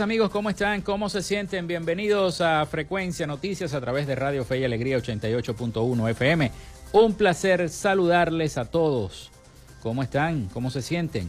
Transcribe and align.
Amigos, 0.00 0.30
¿cómo 0.30 0.48
están? 0.48 0.80
¿Cómo 0.80 1.08
se 1.08 1.22
sienten? 1.22 1.66
Bienvenidos 1.66 2.40
a 2.40 2.64
Frecuencia 2.66 3.26
Noticias 3.26 3.74
a 3.74 3.80
través 3.80 4.06
de 4.06 4.14
Radio 4.14 4.44
Fe 4.44 4.60
y 4.60 4.64
Alegría 4.64 4.96
88.1 4.96 6.10
FM. 6.10 6.50
Un 6.92 7.14
placer 7.14 7.68
saludarles 7.68 8.58
a 8.58 8.64
todos. 8.64 9.30
¿Cómo 9.82 10.02
están? 10.02 10.48
¿Cómo 10.52 10.70
se 10.70 10.80
sienten? 10.80 11.28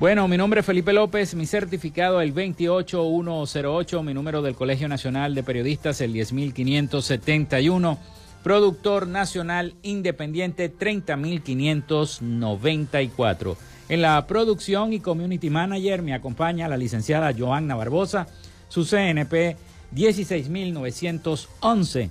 Bueno, 0.00 0.26
mi 0.26 0.36
nombre 0.36 0.60
es 0.60 0.66
Felipe 0.66 0.92
López, 0.92 1.34
mi 1.34 1.46
certificado 1.46 2.20
el 2.20 2.32
28108, 2.32 4.02
mi 4.02 4.12
número 4.12 4.42
del 4.42 4.56
Colegio 4.56 4.88
Nacional 4.88 5.34
de 5.34 5.44
Periodistas 5.44 6.00
el 6.00 6.14
10571, 6.14 7.98
productor 8.42 9.06
nacional 9.06 9.76
independiente 9.82 10.68
30594. 10.68 13.56
En 13.92 14.00
la 14.00 14.26
producción 14.26 14.94
y 14.94 15.00
community 15.00 15.50
manager 15.50 16.00
me 16.00 16.14
acompaña 16.14 16.66
la 16.66 16.78
licenciada 16.78 17.34
Joanna 17.36 17.74
Barbosa, 17.74 18.26
su 18.68 18.86
CNP 18.86 19.58
16911. 19.90 22.10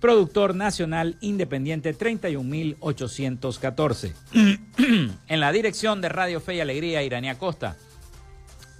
Productor 0.00 0.54
nacional 0.54 1.18
independiente 1.20 1.92
31814. 1.92 4.14
en 5.28 5.40
la 5.40 5.52
dirección 5.52 6.00
de 6.00 6.08
Radio 6.08 6.40
Fe 6.40 6.54
y 6.54 6.60
Alegría, 6.60 7.02
Irania 7.02 7.36
Costa. 7.36 7.76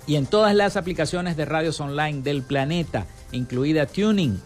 y 0.06 0.16
en 0.16 0.26
todas 0.26 0.54
las 0.54 0.76
aplicaciones 0.76 1.36
de 1.36 1.44
radios 1.44 1.80
online 1.80 2.22
del 2.22 2.42
planeta, 2.42 3.06
incluida 3.30 3.86
Tuning. 3.86 4.40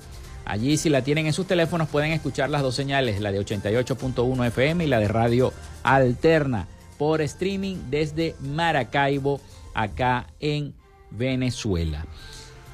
Allí 0.44 0.76
si 0.76 0.90
la 0.90 1.02
tienen 1.02 1.26
en 1.26 1.32
sus 1.32 1.46
teléfonos 1.46 1.88
pueden 1.88 2.12
escuchar 2.12 2.50
las 2.50 2.62
dos 2.62 2.74
señales, 2.74 3.20
la 3.20 3.30
de 3.32 3.40
88.1 3.40 4.46
FM 4.48 4.84
y 4.84 4.88
la 4.88 4.98
de 4.98 5.08
Radio 5.08 5.52
Alterna, 5.82 6.68
por 6.98 7.22
streaming 7.22 7.76
desde 7.90 8.34
Maracaibo, 8.40 9.40
acá 9.72 10.26
en 10.40 10.74
Venezuela. 11.16 12.06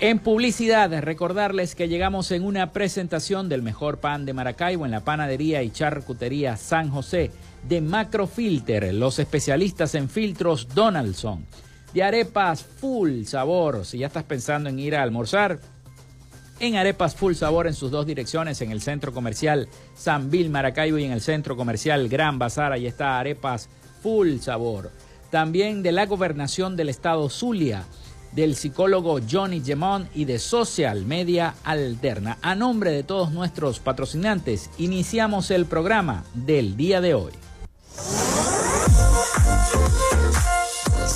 En 0.01 0.21
publicidad, 0.21 0.97
recordarles 1.03 1.75
que 1.75 1.89
llegamos 1.89 2.31
en 2.31 2.45
una 2.45 2.73
presentación 2.73 3.49
del 3.49 3.63
mejor 3.63 3.99
pan 3.99 4.25
de 4.27 4.33
Maracaibo 4.33 4.85
en 4.85 4.93
la 4.93 5.01
panadería 5.01 5.65
y 5.65 5.71
charcutería 5.71 6.57
San 6.57 6.89
José 6.89 7.33
de 7.69 7.81
Macrofilter, 7.81 8.95
los 8.95 9.19
especialistas 9.19 9.97
en 9.97 10.09
filtros 10.09 10.69
Donaldson, 10.73 11.45
de 11.93 12.05
arepas 12.05 12.63
full 12.63 13.25
sabor. 13.25 13.85
Si 13.85 13.99
ya 13.99 14.07
estás 14.07 14.23
pensando 14.23 14.69
en 14.69 14.79
ir 14.79 14.95
a 14.95 15.03
almorzar, 15.03 15.59
en 16.61 16.77
arepas 16.77 17.17
full 17.17 17.35
sabor 17.35 17.67
en 17.67 17.75
sus 17.75 17.91
dos 17.91 18.07
direcciones, 18.07 18.63
en 18.63 18.71
el 18.71 18.81
centro 18.81 19.13
comercial 19.13 19.69
San 19.97 20.31
Bill 20.31 20.49
Maracaibo 20.49 20.99
y 20.99 21.05
en 21.05 21.13
el 21.13 21.21
centro 21.21 21.57
comercial 21.57 22.09
Gran 22.09 22.39
Bazar, 22.39 22.71
ahí 22.73 22.87
está 22.87 23.19
arepas 23.19 23.69
full 24.01 24.39
sabor. 24.39 24.93
También 25.31 25.83
de 25.83 25.91
la 25.91 26.07
gobernación 26.07 26.77
del 26.77 26.89
estado 26.89 27.29
Zulia 27.29 27.85
del 28.39 28.55
psicólogo 28.55 29.19
Johnny 29.29 29.61
Gemón 29.61 30.09
y 30.15 30.25
de 30.25 30.39
Social 30.39 31.05
Media 31.05 31.57
Alterna. 31.65 32.39
A 32.41 32.55
nombre 32.55 32.93
de 32.93 33.03
todos 33.03 33.33
nuestros 33.33 33.81
patrocinantes, 33.81 34.71
iniciamos 34.79 35.51
el 35.51 35.67
programa 35.67 36.23
del 36.35 36.77
día 36.77 37.01
de 37.01 37.15
hoy. 37.15 37.33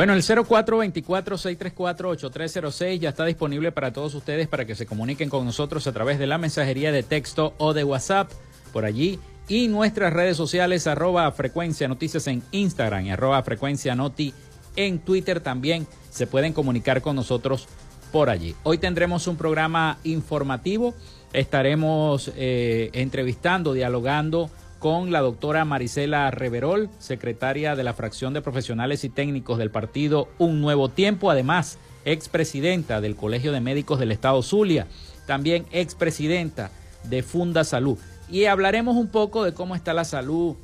Bueno, 0.00 0.14
el 0.14 0.22
0424-634-8306 0.22 3.00
ya 3.00 3.10
está 3.10 3.26
disponible 3.26 3.70
para 3.70 3.92
todos 3.92 4.14
ustedes 4.14 4.48
para 4.48 4.64
que 4.64 4.74
se 4.74 4.86
comuniquen 4.86 5.28
con 5.28 5.44
nosotros 5.44 5.86
a 5.86 5.92
través 5.92 6.18
de 6.18 6.26
la 6.26 6.38
mensajería 6.38 6.90
de 6.90 7.02
texto 7.02 7.52
o 7.58 7.74
de 7.74 7.84
WhatsApp 7.84 8.30
por 8.72 8.86
allí 8.86 9.18
y 9.46 9.68
nuestras 9.68 10.14
redes 10.14 10.38
sociales 10.38 10.86
arroba 10.86 11.30
frecuencia 11.32 11.86
noticias 11.86 12.26
en 12.28 12.42
Instagram 12.50 13.04
y 13.04 13.10
arroba 13.10 13.42
frecuencia 13.42 13.94
noti 13.94 14.32
en 14.74 15.00
Twitter 15.00 15.40
también 15.40 15.86
se 16.08 16.26
pueden 16.26 16.54
comunicar 16.54 17.02
con 17.02 17.14
nosotros 17.14 17.68
por 18.10 18.30
allí. 18.30 18.56
Hoy 18.62 18.78
tendremos 18.78 19.26
un 19.26 19.36
programa 19.36 19.98
informativo, 20.04 20.94
estaremos 21.34 22.32
eh, 22.36 22.88
entrevistando, 22.94 23.74
dialogando 23.74 24.48
con 24.80 25.12
la 25.12 25.20
doctora 25.20 25.66
Marisela 25.66 26.30
Reverol, 26.30 26.88
secretaria 26.98 27.76
de 27.76 27.84
la 27.84 27.92
fracción 27.92 28.32
de 28.32 28.40
profesionales 28.40 29.04
y 29.04 29.10
técnicos 29.10 29.58
del 29.58 29.70
partido 29.70 30.28
Un 30.38 30.62
Nuevo 30.62 30.88
Tiempo, 30.88 31.30
además 31.30 31.78
expresidenta 32.06 33.02
del 33.02 33.14
Colegio 33.14 33.52
de 33.52 33.60
Médicos 33.60 34.00
del 34.00 34.10
Estado 34.10 34.42
Zulia, 34.42 34.86
también 35.26 35.66
expresidenta 35.70 36.70
de 37.04 37.22
Funda 37.22 37.62
Salud. 37.62 37.98
Y 38.30 38.46
hablaremos 38.46 38.96
un 38.96 39.08
poco 39.08 39.44
de 39.44 39.52
cómo 39.52 39.76
está 39.76 39.92
la 39.92 40.04
salud 40.04 40.56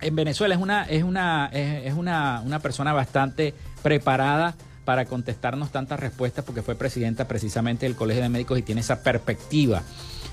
en 0.00 0.16
Venezuela. 0.16 0.54
Es 0.54 0.60
una, 0.60 0.84
es 0.84 1.02
una, 1.02 1.50
es, 1.52 1.92
una, 1.92 2.40
una 2.46 2.60
persona 2.60 2.94
bastante 2.94 3.52
preparada 3.82 4.54
para 4.86 5.04
contestarnos 5.04 5.70
tantas 5.70 6.00
respuestas 6.00 6.46
porque 6.46 6.62
fue 6.62 6.76
presidenta 6.76 7.28
precisamente 7.28 7.84
del 7.84 7.94
Colegio 7.94 8.22
de 8.22 8.30
Médicos 8.30 8.58
y 8.58 8.62
tiene 8.62 8.80
esa 8.80 9.02
perspectiva 9.02 9.82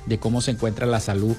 de 0.05 0.17
cómo 0.17 0.39
se 0.39 0.51
encuentra 0.51 0.85
la 0.85 1.01
salud 1.01 1.35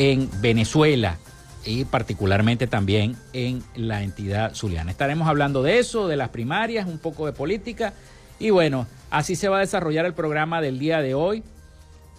en 0.00 0.30
Venezuela 0.40 1.18
y 1.62 1.84
particularmente 1.84 2.66
también 2.66 3.16
en 3.34 3.62
la 3.76 4.02
entidad 4.02 4.54
zuliana. 4.54 4.90
Estaremos 4.90 5.28
hablando 5.28 5.62
de 5.62 5.78
eso, 5.78 6.08
de 6.08 6.16
las 6.16 6.30
primarias, 6.30 6.86
un 6.86 6.96
poco 6.96 7.26
de 7.26 7.34
política 7.34 7.92
y 8.38 8.48
bueno, 8.48 8.86
así 9.10 9.36
se 9.36 9.50
va 9.50 9.58
a 9.58 9.60
desarrollar 9.60 10.06
el 10.06 10.14
programa 10.14 10.62
del 10.62 10.78
día 10.78 11.02
de 11.02 11.12
hoy 11.12 11.42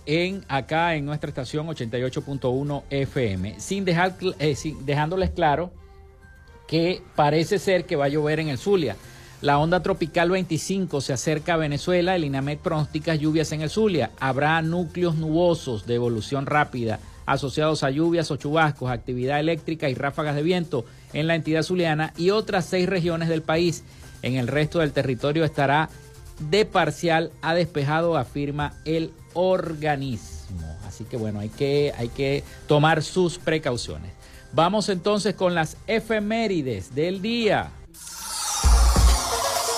en 0.05 0.45
acá 0.47 0.93
en 0.93 1.07
nuestra 1.07 1.29
estación 1.29 1.65
88.1 1.69 2.83
FM, 2.91 3.59
sin 3.59 3.83
dejar 3.83 4.15
eh, 4.37 4.55
dejándoles 4.81 5.31
claro 5.31 5.71
que 6.67 7.01
parece 7.15 7.57
ser 7.57 7.85
que 7.85 7.95
va 7.95 8.05
a 8.05 8.09
llover 8.09 8.39
en 8.39 8.49
el 8.49 8.59
Zulia. 8.59 8.95
La 9.41 9.57
onda 9.57 9.81
tropical 9.81 10.29
25 10.29 11.01
se 11.01 11.13
acerca 11.13 11.55
a 11.55 11.57
Venezuela, 11.57 12.15
el 12.15 12.25
INAMED 12.25 12.59
pronostica 12.59 13.15
lluvias 13.15 13.51
en 13.53 13.61
el 13.63 13.71
Zulia. 13.71 14.11
Habrá 14.19 14.61
núcleos 14.61 15.15
nubosos 15.15 15.87
de 15.87 15.95
evolución 15.95 16.45
rápida 16.45 16.99
asociados 17.33 17.83
a 17.83 17.89
lluvias 17.89 18.31
o 18.31 18.35
chubascos, 18.35 18.91
actividad 18.91 19.39
eléctrica 19.39 19.89
y 19.89 19.95
ráfagas 19.95 20.35
de 20.35 20.43
viento 20.43 20.85
en 21.13 21.27
la 21.27 21.35
entidad 21.35 21.63
zuliana 21.63 22.13
y 22.17 22.29
otras 22.29 22.65
seis 22.65 22.87
regiones 22.87 23.29
del 23.29 23.41
país. 23.41 23.83
En 24.21 24.35
el 24.35 24.47
resto 24.47 24.79
del 24.79 24.91
territorio 24.91 25.43
estará 25.43 25.89
de 26.49 26.65
parcial 26.65 27.31
a 27.41 27.53
despejado, 27.53 28.17
afirma 28.17 28.73
el 28.85 29.11
organismo. 29.33 30.77
Así 30.87 31.03
que 31.05 31.17
bueno, 31.17 31.39
hay 31.39 31.49
que, 31.49 31.93
hay 31.97 32.09
que 32.09 32.43
tomar 32.67 33.03
sus 33.03 33.37
precauciones. 33.37 34.11
Vamos 34.53 34.89
entonces 34.89 35.33
con 35.33 35.55
las 35.55 35.77
efemérides 35.87 36.93
del 36.93 37.21
día. 37.21 37.71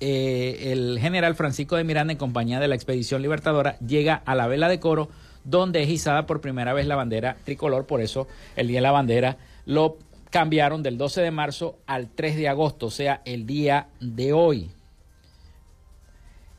eh, 0.00 0.70
el 0.72 0.98
general 1.00 1.34
Francisco 1.34 1.76
de 1.76 1.84
Miranda, 1.84 2.12
en 2.12 2.18
compañía 2.18 2.60
de 2.60 2.68
la 2.68 2.74
expedición 2.74 3.22
libertadora, 3.22 3.78
llega 3.80 4.14
a 4.14 4.34
la 4.34 4.46
vela 4.46 4.68
de 4.68 4.80
coro, 4.80 5.08
donde 5.44 5.82
es 5.82 5.88
izada 5.88 6.26
por 6.26 6.40
primera 6.40 6.72
vez 6.72 6.86
la 6.86 6.96
bandera 6.96 7.36
tricolor. 7.44 7.86
Por 7.86 8.00
eso 8.00 8.28
el 8.56 8.68
Día 8.68 8.78
de 8.78 8.82
la 8.82 8.92
Bandera 8.92 9.38
lo 9.64 9.98
cambiaron 10.30 10.82
del 10.82 10.98
12 10.98 11.22
de 11.22 11.30
marzo 11.30 11.78
al 11.86 12.08
3 12.08 12.36
de 12.36 12.48
agosto, 12.48 12.86
o 12.86 12.90
sea, 12.90 13.22
el 13.24 13.46
día 13.46 13.88
de 14.00 14.32
hoy. 14.32 14.70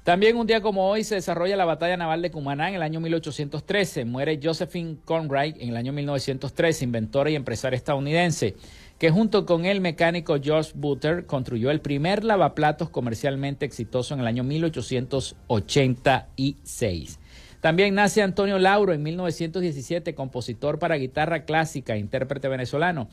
También 0.04 0.38
un 0.38 0.48
día 0.48 0.62
como 0.62 0.90
hoy 0.90 1.04
se 1.04 1.16
desarrolla 1.16 1.56
la 1.56 1.66
batalla 1.66 1.96
naval 1.96 2.22
de 2.22 2.32
Cumaná 2.32 2.70
en 2.70 2.76
el 2.76 2.82
año 2.82 3.00
1813. 3.00 4.06
Muere 4.06 4.40
Josephine 4.42 4.98
Conrad 5.06 5.56
en 5.60 5.70
el 5.70 5.78
año 5.78 5.94
1913, 5.94 6.86
inventora 6.86 7.30
y 7.30 7.36
empresaria 7.36 7.78
estadounidense 7.78 8.56
que 9.00 9.10
junto 9.12 9.46
con 9.46 9.66
el 9.66 9.80
mecánico 9.80 10.36
George 10.42 10.72
Butter 10.76 11.26
construyó 11.26 11.72
el 11.72 11.80
primer 11.80 12.26
lavaplatos 12.26 12.90
comercialmente 12.90 13.66
exitoso 13.66 14.14
en 14.14 14.20
el 14.20 14.28
año 14.28 14.44
1886. 14.44 17.20
También 17.62 17.96
nace 17.96 18.22
Antonio 18.22 18.60
Lauro 18.60 18.92
en 18.92 19.02
1917, 19.02 20.14
compositor 20.16 20.80
para 20.80 20.96
guitarra 20.96 21.46
clásica 21.46 21.96
e 21.96 22.00
intérprete 22.00 22.50
venezolano. 22.50 23.08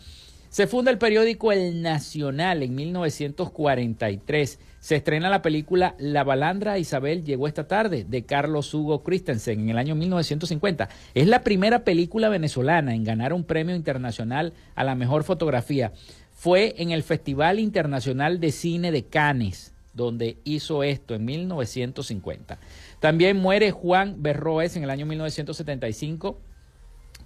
Se 0.49 0.67
funda 0.67 0.91
el 0.91 0.99
periódico 0.99 1.53
El 1.53 1.83
Nacional 1.83 2.62
en 2.62 2.75
1943. 2.75 4.59
Se 4.79 4.97
estrena 4.97 5.29
la 5.29 5.43
película 5.43 5.97
La 5.99 6.23
balandra 6.23 6.79
Isabel 6.79 7.25
llegó 7.25 7.49
esta 7.49 7.67
tarde 7.67 8.07
de 8.09 8.25
Carlos 8.25 8.73
Hugo 8.73 9.03
Christensen 9.03 9.61
en 9.61 9.71
el 9.71 9.79
año 9.79 9.95
1950. 9.97 10.88
Es 11.15 11.26
la 11.26 11.43
primera 11.43 11.85
película 11.85 12.29
venezolana 12.29 12.95
en 12.95 13.05
ganar 13.05 13.33
un 13.33 13.45
premio 13.45 13.75
internacional 13.75 14.53
a 14.76 14.85
la 14.85 14.95
mejor 14.95 15.25
fotografía. 15.25 15.93
Fue 16.33 16.75
en 16.79 16.91
el 16.91 17.03
Festival 17.03 17.59
Internacional 17.59 18.41
de 18.41 18.53
Cine 18.53 18.93
de 18.93 19.05
Cannes, 19.05 19.75
donde 19.95 20.38
hizo 20.45 20.85
esto 20.85 21.15
en 21.15 21.25
1950. 21.25 22.59
También 23.00 23.38
muere 23.38 23.73
Juan 23.73 24.23
Berroes 24.23 24.76
en 24.76 24.85
el 24.85 24.91
año 24.91 25.07
1975, 25.07 26.38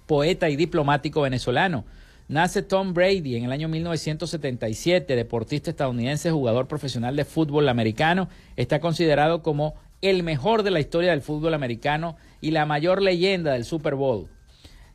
poeta 0.07 0.49
y 0.49 0.55
diplomático 0.55 1.21
venezolano. 1.21 1.85
Nace 2.31 2.61
Tom 2.61 2.93
Brady 2.93 3.35
en 3.35 3.43
el 3.43 3.51
año 3.51 3.67
1977, 3.67 5.17
deportista 5.17 5.69
estadounidense, 5.69 6.31
jugador 6.31 6.65
profesional 6.65 7.17
de 7.17 7.25
fútbol 7.25 7.67
americano. 7.67 8.29
Está 8.55 8.79
considerado 8.79 9.41
como 9.43 9.73
el 10.01 10.23
mejor 10.23 10.63
de 10.63 10.71
la 10.71 10.79
historia 10.79 11.11
del 11.11 11.21
fútbol 11.21 11.53
americano 11.53 12.15
y 12.39 12.51
la 12.51 12.65
mayor 12.65 13.01
leyenda 13.01 13.51
del 13.51 13.65
Super 13.65 13.95
Bowl. 13.95 14.29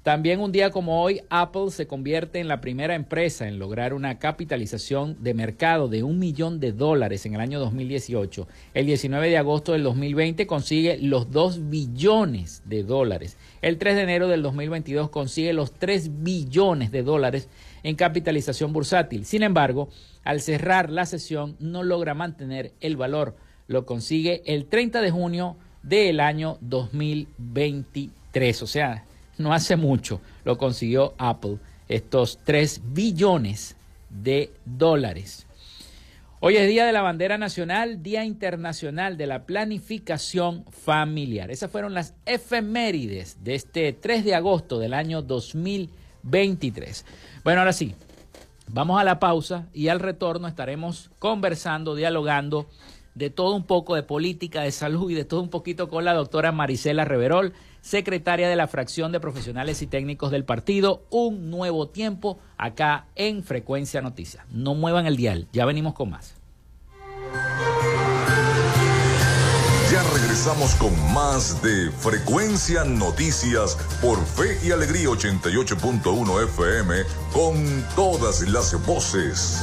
También 0.03 0.41
un 0.41 0.51
día 0.51 0.71
como 0.71 1.03
hoy, 1.03 1.21
Apple 1.29 1.71
se 1.73 1.87
convierte 1.87 2.39
en 2.39 2.49
la 2.49 2.63
primera 2.63 2.95
empresa 2.95 3.47
en 3.47 3.59
lograr 3.59 3.93
una 3.93 4.19
capitalización 4.19 5.23
de 5.23 5.35
mercado 5.35 5.89
de 5.89 6.05
un 6.05 6.19
millón 6.19 6.59
de 6.59 6.73
dólares 6.73 7.27
en 7.27 7.35
el 7.35 7.41
año 7.43 7.61
2018. 7.61 8.49
El 8.73 8.87
19 8.87 9.29
de 9.29 9.37
agosto 9.37 9.73
del 9.73 9.83
2020 9.83 10.47
consigue 10.47 10.97
los 11.03 11.31
2 11.33 11.69
billones 11.69 12.63
de 12.65 12.83
dólares. 12.83 13.37
El 13.67 13.79
3 13.79 13.97
de 13.97 14.03
enero 14.03 14.29
del 14.29 14.43
2022 14.43 15.11
consigue 15.11 15.53
los 15.53 15.73
3 15.73 16.23
billones 16.23 16.93
de 16.93 17.03
dólares 17.03 17.49
en 17.83 17.97
capitalización 17.97 18.73
bursátil. 18.73 19.25
Sin 19.25 19.43
embargo, 19.43 19.89
al 20.23 20.41
cerrar 20.41 20.89
la 20.89 21.05
sesión 21.05 21.57
no 21.59 21.83
logra 21.83 22.15
mantener 22.15 22.75
el 22.81 22.97
valor. 22.97 23.35
Lo 23.67 23.85
consigue 23.85 24.45
el 24.47 24.67
30 24.67 25.01
de 25.01 25.11
junio 25.11 25.57
del 25.83 26.21
año 26.21 26.59
2023. 26.61 28.63
O 28.63 28.69
sea, 28.69 29.05
no 29.37 29.53
hace 29.53 29.75
mucho 29.75 30.21
lo 30.45 30.59
consiguió 30.59 31.15
Apple, 31.19 31.59
estos 31.89 32.39
3 32.45 32.83
billones 32.93 33.75
de 34.11 34.53
dólares. 34.65 35.45
Hoy 36.39 36.59
es 36.59 36.69
Día 36.69 36.85
de 36.85 36.93
la 36.93 37.01
Bandera 37.01 37.39
Nacional, 37.39 38.03
Día 38.03 38.23
Internacional 38.23 39.17
de 39.17 39.27
la 39.27 39.47
Planificación 39.47 40.67
Familiar. 40.71 41.51
Esas 41.51 41.71
fueron 41.71 41.95
las 41.95 42.13
efemérides 42.27 43.43
de 43.43 43.55
este 43.55 43.95
3 43.95 44.23
de 44.23 44.35
agosto 44.35 44.79
del 44.79 44.93
año 44.93 45.23
2023. 45.23 47.07
Bueno, 47.43 47.61
ahora 47.61 47.73
sí, 47.73 47.95
vamos 48.69 49.01
a 49.01 49.05
la 49.05 49.19
pausa 49.19 49.67
y 49.73 49.89
al 49.89 49.99
retorno 49.99 50.47
estaremos 50.47 51.11
conversando, 51.19 51.95
dialogando 51.95 52.67
de 53.15 53.31
todo 53.31 53.57
un 53.57 53.65
poco 53.65 53.95
de 53.95 54.03
política, 54.03 54.61
de 54.61 54.73
salud 54.73 55.11
y 55.11 55.15
de 55.15 55.25
todo 55.25 55.41
un 55.41 55.49
poquito 55.49 55.89
con 55.89 56.05
la 56.05 56.13
doctora 56.13 56.53
Marisela 56.53 57.07
Reverol 57.07 57.55
secretaria 57.87 58.49
de 58.49 58.57
la 58.57 58.67
fracción 58.67 59.13
de 59.13 59.21
profesionales 59.21 59.81
y 59.81 59.87
técnicos 59.87 60.33
del 60.33 60.45
partido. 60.45 61.05
Un 61.11 61.51
nuevo 61.51 61.89
tiempo 61.89 62.41
acá 62.59 63.07
en 63.15 63.45
Frecuencia 63.45 64.03
Noticias. 64.03 64.45
No 64.51 64.75
muevan 64.75 65.07
el 65.07 65.17
dial, 65.17 65.47
ya 65.53 65.65
venimos 65.65 65.95
con 65.95 66.11
más. 66.11 66.35
Ya 69.93 70.03
regresamos 70.15 70.75
con 70.75 70.93
más 71.15 71.63
de 71.63 71.93
Frecuencia 71.93 72.83
Noticias 72.85 73.79
por 74.03 74.19
Fe 74.27 74.59
y 74.67 74.73
Alegría 74.73 75.09
88.1 75.09 76.45
FM 76.45 76.95
con 77.33 77.85
todas 77.95 78.41
las 78.49 78.85
voces. 78.85 79.63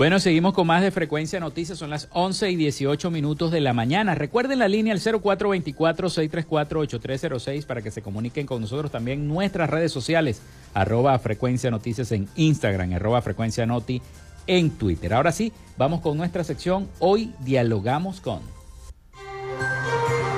Bueno, 0.00 0.18
seguimos 0.18 0.54
con 0.54 0.66
más 0.66 0.80
de 0.80 0.90
Frecuencia 0.92 1.40
Noticias. 1.40 1.76
Son 1.76 1.90
las 1.90 2.08
11 2.12 2.52
y 2.52 2.56
18 2.56 3.10
minutos 3.10 3.50
de 3.50 3.60
la 3.60 3.74
mañana. 3.74 4.14
Recuerden 4.14 4.58
la 4.58 4.66
línea 4.66 4.94
al 4.94 5.00
0424-634-8306 5.00 7.66
para 7.66 7.82
que 7.82 7.90
se 7.90 8.00
comuniquen 8.00 8.46
con 8.46 8.62
nosotros 8.62 8.90
también 8.90 9.28
nuestras 9.28 9.68
redes 9.68 9.92
sociales. 9.92 10.40
Arroba 10.72 11.18
Frecuencia 11.18 11.70
Noticias 11.70 12.12
en 12.12 12.30
Instagram, 12.34 12.94
arroba 12.94 13.20
Frecuencia 13.20 13.66
Noti 13.66 14.00
en 14.46 14.70
Twitter. 14.70 15.12
Ahora 15.12 15.32
sí, 15.32 15.52
vamos 15.76 16.00
con 16.00 16.16
nuestra 16.16 16.44
sección. 16.44 16.88
Hoy 16.98 17.34
dialogamos 17.40 18.22
con... 18.22 18.40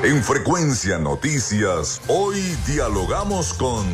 En 0.03 0.25
Frecuencia 0.25 0.99
Noticias, 0.99 2.03
hoy 2.09 2.41
dialogamos 2.67 3.55
con... 3.55 3.87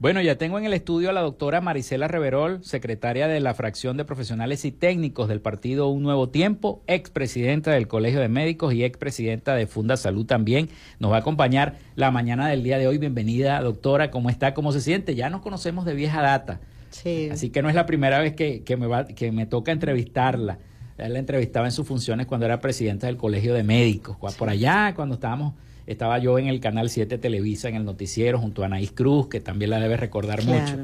Bueno, 0.00 0.22
ya 0.22 0.38
tengo 0.38 0.58
en 0.58 0.64
el 0.64 0.72
estudio 0.72 1.10
a 1.10 1.12
la 1.12 1.20
doctora 1.20 1.60
Marisela 1.60 2.08
Reverol, 2.08 2.64
secretaria 2.64 3.28
de 3.28 3.38
la 3.38 3.52
fracción 3.52 3.98
de 3.98 4.06
profesionales 4.06 4.64
y 4.64 4.72
técnicos 4.72 5.28
del 5.28 5.42
partido 5.42 5.88
Un 5.88 6.02
Nuevo 6.02 6.30
Tiempo, 6.30 6.82
expresidenta 6.86 7.72
del 7.72 7.86
Colegio 7.86 8.18
de 8.18 8.30
Médicos 8.30 8.72
y 8.72 8.82
expresidenta 8.82 9.54
de 9.54 9.66
Funda 9.66 9.98
Salud 9.98 10.24
también. 10.24 10.70
Nos 11.00 11.12
va 11.12 11.16
a 11.16 11.18
acompañar 11.18 11.76
la 11.96 12.10
mañana 12.10 12.48
del 12.48 12.62
día 12.62 12.78
de 12.78 12.88
hoy. 12.88 12.96
Bienvenida, 12.96 13.60
doctora. 13.60 14.10
¿Cómo 14.10 14.30
está? 14.30 14.54
¿Cómo 14.54 14.72
se 14.72 14.80
siente? 14.80 15.14
Ya 15.14 15.28
nos 15.28 15.42
conocemos 15.42 15.84
de 15.84 15.92
vieja 15.92 16.22
data. 16.22 16.60
Sí. 16.88 17.28
Así 17.30 17.50
que 17.50 17.60
no 17.60 17.68
es 17.68 17.74
la 17.74 17.84
primera 17.84 18.20
vez 18.20 18.32
que, 18.34 18.76
me, 18.78 18.86
va, 18.86 19.06
que 19.06 19.32
me 19.32 19.44
toca 19.44 19.70
entrevistarla. 19.70 20.60
la 20.96 21.18
entrevistaba 21.18 21.66
en 21.66 21.72
sus 21.72 21.86
funciones 21.86 22.24
cuando 22.24 22.46
era 22.46 22.58
presidenta 22.58 23.06
del 23.06 23.18
Colegio 23.18 23.52
de 23.52 23.64
Médicos. 23.64 24.16
Por 24.38 24.48
allá, 24.48 24.94
cuando 24.96 25.16
estábamos 25.16 25.52
estaba 25.90 26.18
yo 26.18 26.38
en 26.38 26.46
el 26.46 26.60
Canal 26.60 26.88
7 26.88 27.18
Televisa, 27.18 27.68
en 27.68 27.74
el 27.74 27.84
noticiero, 27.84 28.38
junto 28.38 28.62
a 28.62 28.66
Anaís 28.66 28.92
Cruz, 28.92 29.28
que 29.28 29.40
también 29.40 29.70
la 29.70 29.80
debe 29.80 29.96
recordar 29.96 30.44
mucho. 30.44 30.76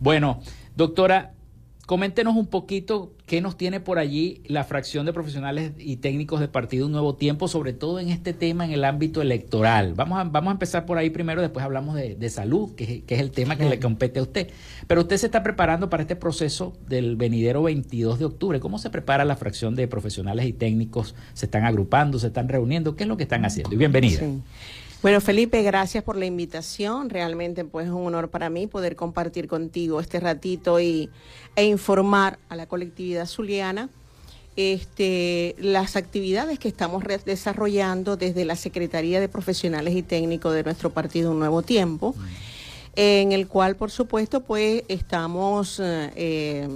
Bueno, 0.00 0.40
doctora, 0.76 1.32
Coméntenos 1.90 2.36
un 2.36 2.46
poquito 2.46 3.16
qué 3.26 3.40
nos 3.40 3.56
tiene 3.56 3.80
por 3.80 3.98
allí 3.98 4.42
la 4.46 4.62
fracción 4.62 5.06
de 5.06 5.12
profesionales 5.12 5.72
y 5.76 5.96
técnicos 5.96 6.38
del 6.38 6.48
Partido 6.48 6.86
Un 6.86 6.92
Nuevo 6.92 7.16
Tiempo, 7.16 7.48
sobre 7.48 7.72
todo 7.72 7.98
en 7.98 8.10
este 8.10 8.32
tema 8.32 8.64
en 8.64 8.70
el 8.70 8.84
ámbito 8.84 9.20
electoral. 9.20 9.94
Vamos 9.94 10.20
a, 10.20 10.22
vamos 10.22 10.50
a 10.50 10.52
empezar 10.52 10.86
por 10.86 10.98
ahí 10.98 11.10
primero, 11.10 11.42
después 11.42 11.64
hablamos 11.64 11.96
de, 11.96 12.30
salud, 12.30 12.76
que, 12.76 13.02
es 13.08 13.18
el 13.18 13.32
tema 13.32 13.56
que 13.56 13.68
le 13.68 13.80
compete 13.80 14.20
a 14.20 14.22
usted. 14.22 14.50
Pero 14.86 15.00
usted 15.00 15.16
se 15.16 15.26
está 15.26 15.42
preparando 15.42 15.90
para 15.90 16.04
este 16.04 16.14
proceso 16.14 16.74
del 16.86 17.16
venidero 17.16 17.64
22 17.64 18.20
de 18.20 18.24
octubre. 18.24 18.60
¿Cómo 18.60 18.78
se 18.78 18.90
prepara 18.90 19.24
la 19.24 19.34
fracción 19.34 19.74
de 19.74 19.88
profesionales 19.88 20.46
y 20.46 20.52
técnicos? 20.52 21.16
¿Se 21.32 21.46
están 21.46 21.64
agrupando, 21.64 22.20
se 22.20 22.28
están 22.28 22.48
reuniendo? 22.48 22.94
¿Qué 22.94 23.02
es 23.02 23.08
lo 23.08 23.16
que 23.16 23.24
están 23.24 23.44
haciendo? 23.44 23.74
Y 23.74 23.78
bienvenida. 23.78 24.20
Bueno, 25.02 25.22
Felipe, 25.22 25.62
gracias 25.62 26.04
por 26.04 26.16
la 26.16 26.26
invitación. 26.26 27.08
Realmente 27.08 27.64
pues 27.64 27.86
es 27.86 27.92
un 27.92 28.06
honor 28.06 28.28
para 28.28 28.50
mí 28.50 28.66
poder 28.66 28.96
compartir 28.96 29.48
contigo 29.48 29.98
este 29.98 30.20
ratito 30.20 30.78
y, 30.78 31.08
e 31.56 31.64
informar 31.64 32.38
a 32.50 32.56
la 32.56 32.66
colectividad 32.66 33.24
zuliana 33.24 33.88
este, 34.56 35.56
las 35.58 35.96
actividades 35.96 36.58
que 36.58 36.68
estamos 36.68 37.02
desarrollando 37.24 38.18
desde 38.18 38.44
la 38.44 38.56
Secretaría 38.56 39.20
de 39.20 39.28
Profesionales 39.28 39.94
y 39.94 40.02
Técnicos 40.02 40.52
de 40.52 40.64
nuestro 40.64 40.90
partido 40.90 41.30
Un 41.30 41.38
Nuevo 41.38 41.62
Tiempo, 41.62 42.14
en 42.94 43.32
el 43.32 43.48
cual, 43.48 43.76
por 43.76 43.90
supuesto, 43.90 44.42
pues 44.42 44.82
estamos 44.88 45.80
eh, 45.82 46.68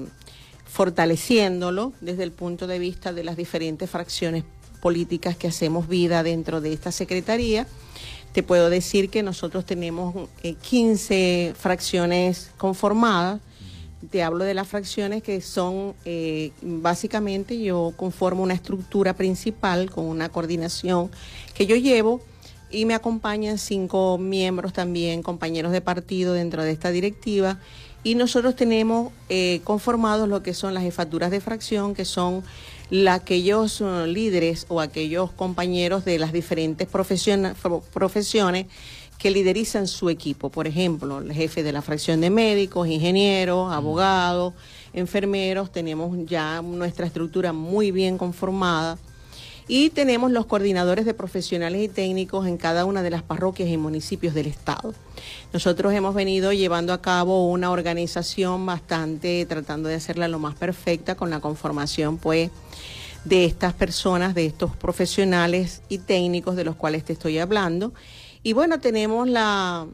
fortaleciéndolo 0.64 1.92
desde 2.00 2.22
el 2.22 2.32
punto 2.32 2.66
de 2.66 2.78
vista 2.78 3.12
de 3.12 3.22
las 3.22 3.36
diferentes 3.36 3.90
fracciones 3.90 4.44
políticas 4.84 5.34
que 5.34 5.48
hacemos 5.48 5.88
vida 5.88 6.22
dentro 6.22 6.60
de 6.60 6.74
esta 6.74 6.92
Secretaría 6.92 7.66
te 8.34 8.42
puedo 8.42 8.68
decir 8.68 9.10
que 9.10 9.22
nosotros 9.22 9.64
tenemos 9.64 10.28
15 10.42 11.14
eh, 11.14 11.54
fracciones 11.54 12.50
conformadas. 12.58 13.40
Te 14.10 14.24
hablo 14.24 14.42
de 14.42 14.54
las 14.54 14.66
fracciones 14.66 15.22
que 15.22 15.40
son, 15.40 15.94
eh, 16.04 16.50
básicamente 16.60 17.62
yo 17.62 17.94
conformo 17.96 18.42
una 18.42 18.54
estructura 18.54 19.14
principal 19.14 19.88
con 19.88 20.06
una 20.06 20.30
coordinación 20.30 21.12
que 21.54 21.66
yo 21.66 21.76
llevo 21.76 22.22
y 22.72 22.86
me 22.86 22.94
acompañan 22.94 23.56
cinco 23.56 24.18
miembros 24.18 24.72
también, 24.72 25.22
compañeros 25.22 25.70
de 25.70 25.80
partido 25.80 26.32
dentro 26.32 26.64
de 26.64 26.72
esta 26.72 26.90
directiva. 26.90 27.60
Y 28.02 28.16
nosotros 28.16 28.56
tenemos 28.56 29.12
eh, 29.28 29.60
conformados 29.62 30.28
lo 30.28 30.42
que 30.42 30.54
son 30.54 30.74
las 30.74 30.82
jefaturas 30.82 31.30
de 31.30 31.40
fracción, 31.40 31.94
que 31.94 32.04
son 32.04 32.42
aquellos 33.08 33.80
uh, 33.80 34.06
líderes 34.06 34.66
o 34.68 34.80
aquellos 34.80 35.30
compañeros 35.32 36.04
de 36.04 36.18
las 36.18 36.32
diferentes 36.32 36.86
profesiones 36.88 38.66
que 39.18 39.30
liderizan 39.30 39.86
su 39.86 40.10
equipo. 40.10 40.50
Por 40.50 40.66
ejemplo, 40.66 41.18
el 41.18 41.32
jefe 41.32 41.62
de 41.62 41.72
la 41.72 41.82
fracción 41.82 42.20
de 42.20 42.30
médicos, 42.30 42.88
ingenieros, 42.88 43.72
abogados, 43.72 44.54
enfermeros. 44.92 45.72
Tenemos 45.72 46.16
ya 46.26 46.60
nuestra 46.62 47.06
estructura 47.06 47.52
muy 47.52 47.90
bien 47.90 48.18
conformada 48.18 48.98
y 49.66 49.88
tenemos 49.90 50.30
los 50.30 50.44
coordinadores 50.44 51.06
de 51.06 51.14
profesionales 51.14 51.82
y 51.82 51.88
técnicos 51.88 52.46
en 52.46 52.58
cada 52.58 52.84
una 52.84 53.02
de 53.02 53.10
las 53.10 53.22
parroquias 53.22 53.70
y 53.70 53.78
municipios 53.78 54.34
del 54.34 54.46
estado. 54.46 54.92
Nosotros 55.52 55.94
hemos 55.94 56.14
venido 56.14 56.52
llevando 56.52 56.92
a 56.92 57.00
cabo 57.00 57.48
una 57.48 57.70
organización 57.70 58.66
bastante 58.66 59.46
tratando 59.46 59.88
de 59.88 59.94
hacerla 59.94 60.28
lo 60.28 60.38
más 60.38 60.54
perfecta 60.54 61.14
con 61.14 61.30
la 61.30 61.40
conformación 61.40 62.18
pues 62.18 62.50
de 63.24 63.44
estas 63.44 63.72
personas, 63.72 64.34
de 64.34 64.46
estos 64.46 64.76
profesionales 64.76 65.82
y 65.88 65.98
técnicos 65.98 66.56
de 66.56 66.64
los 66.64 66.76
cuales 66.76 67.04
te 67.04 67.14
estoy 67.14 67.38
hablando. 67.38 67.92
Y 68.42 68.52
bueno, 68.52 68.78
tenemos 68.80 69.28
la, 69.28 69.86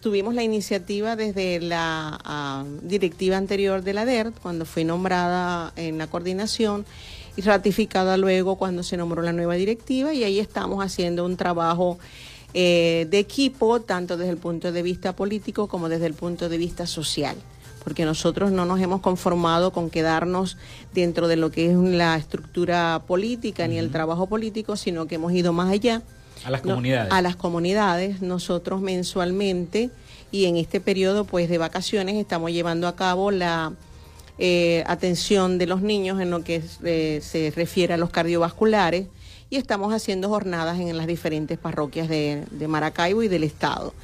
tuvimos 0.00 0.34
la 0.34 0.42
iniciativa 0.42 1.16
desde 1.16 1.60
la 1.60 2.18
ah, 2.24 2.64
directiva 2.82 3.36
anterior 3.36 3.82
de 3.82 3.92
la 3.92 4.04
DERT, 4.04 4.38
cuando 4.40 4.64
fui 4.64 4.84
nombrada 4.84 5.72
en 5.76 5.98
la 5.98 6.06
coordinación, 6.06 6.86
y 7.36 7.42
ratificada 7.42 8.16
luego 8.16 8.56
cuando 8.56 8.82
se 8.82 8.96
nombró 8.96 9.20
la 9.20 9.32
nueva 9.32 9.54
directiva 9.54 10.14
y 10.14 10.24
ahí 10.24 10.40
estamos 10.40 10.82
haciendo 10.82 11.26
un 11.26 11.36
trabajo 11.36 11.98
eh, 12.54 13.06
de 13.10 13.18
equipo, 13.18 13.82
tanto 13.82 14.16
desde 14.16 14.32
el 14.32 14.38
punto 14.38 14.72
de 14.72 14.82
vista 14.82 15.14
político 15.14 15.68
como 15.68 15.90
desde 15.90 16.06
el 16.06 16.14
punto 16.14 16.48
de 16.48 16.56
vista 16.56 16.86
social 16.86 17.36
porque 17.86 18.04
nosotros 18.04 18.50
no 18.50 18.64
nos 18.64 18.80
hemos 18.80 19.00
conformado 19.00 19.70
con 19.70 19.90
quedarnos 19.90 20.56
dentro 20.92 21.28
de 21.28 21.36
lo 21.36 21.52
que 21.52 21.70
es 21.70 21.76
la 21.76 22.16
estructura 22.16 23.00
política 23.06 23.68
ni 23.68 23.78
el 23.78 23.92
trabajo 23.92 24.26
político, 24.26 24.74
sino 24.74 25.06
que 25.06 25.14
hemos 25.14 25.32
ido 25.32 25.52
más 25.52 25.70
allá. 25.70 26.02
A 26.44 26.50
las 26.50 26.62
comunidades. 26.62 27.12
a 27.12 27.22
las 27.22 27.36
comunidades. 27.36 28.22
Nosotros 28.22 28.80
mensualmente 28.80 29.90
y 30.32 30.46
en 30.46 30.56
este 30.56 30.80
periodo 30.80 31.26
pues 31.26 31.48
de 31.48 31.58
vacaciones 31.58 32.16
estamos 32.16 32.50
llevando 32.50 32.88
a 32.88 32.96
cabo 32.96 33.30
la 33.30 33.72
eh, 34.40 34.82
atención 34.88 35.56
de 35.56 35.68
los 35.68 35.80
niños 35.80 36.20
en 36.20 36.30
lo 36.30 36.42
que 36.42 36.64
eh, 36.82 37.20
se 37.22 37.52
refiere 37.54 37.94
a 37.94 37.98
los 37.98 38.10
cardiovasculares 38.10 39.06
y 39.48 39.58
estamos 39.58 39.94
haciendo 39.94 40.28
jornadas 40.28 40.80
en 40.80 40.96
las 40.96 41.06
diferentes 41.06 41.56
parroquias 41.56 42.08
de, 42.08 42.66
Maracaibo 42.66 43.22
y 43.22 43.28
del 43.28 43.44
Estado. 43.44 43.94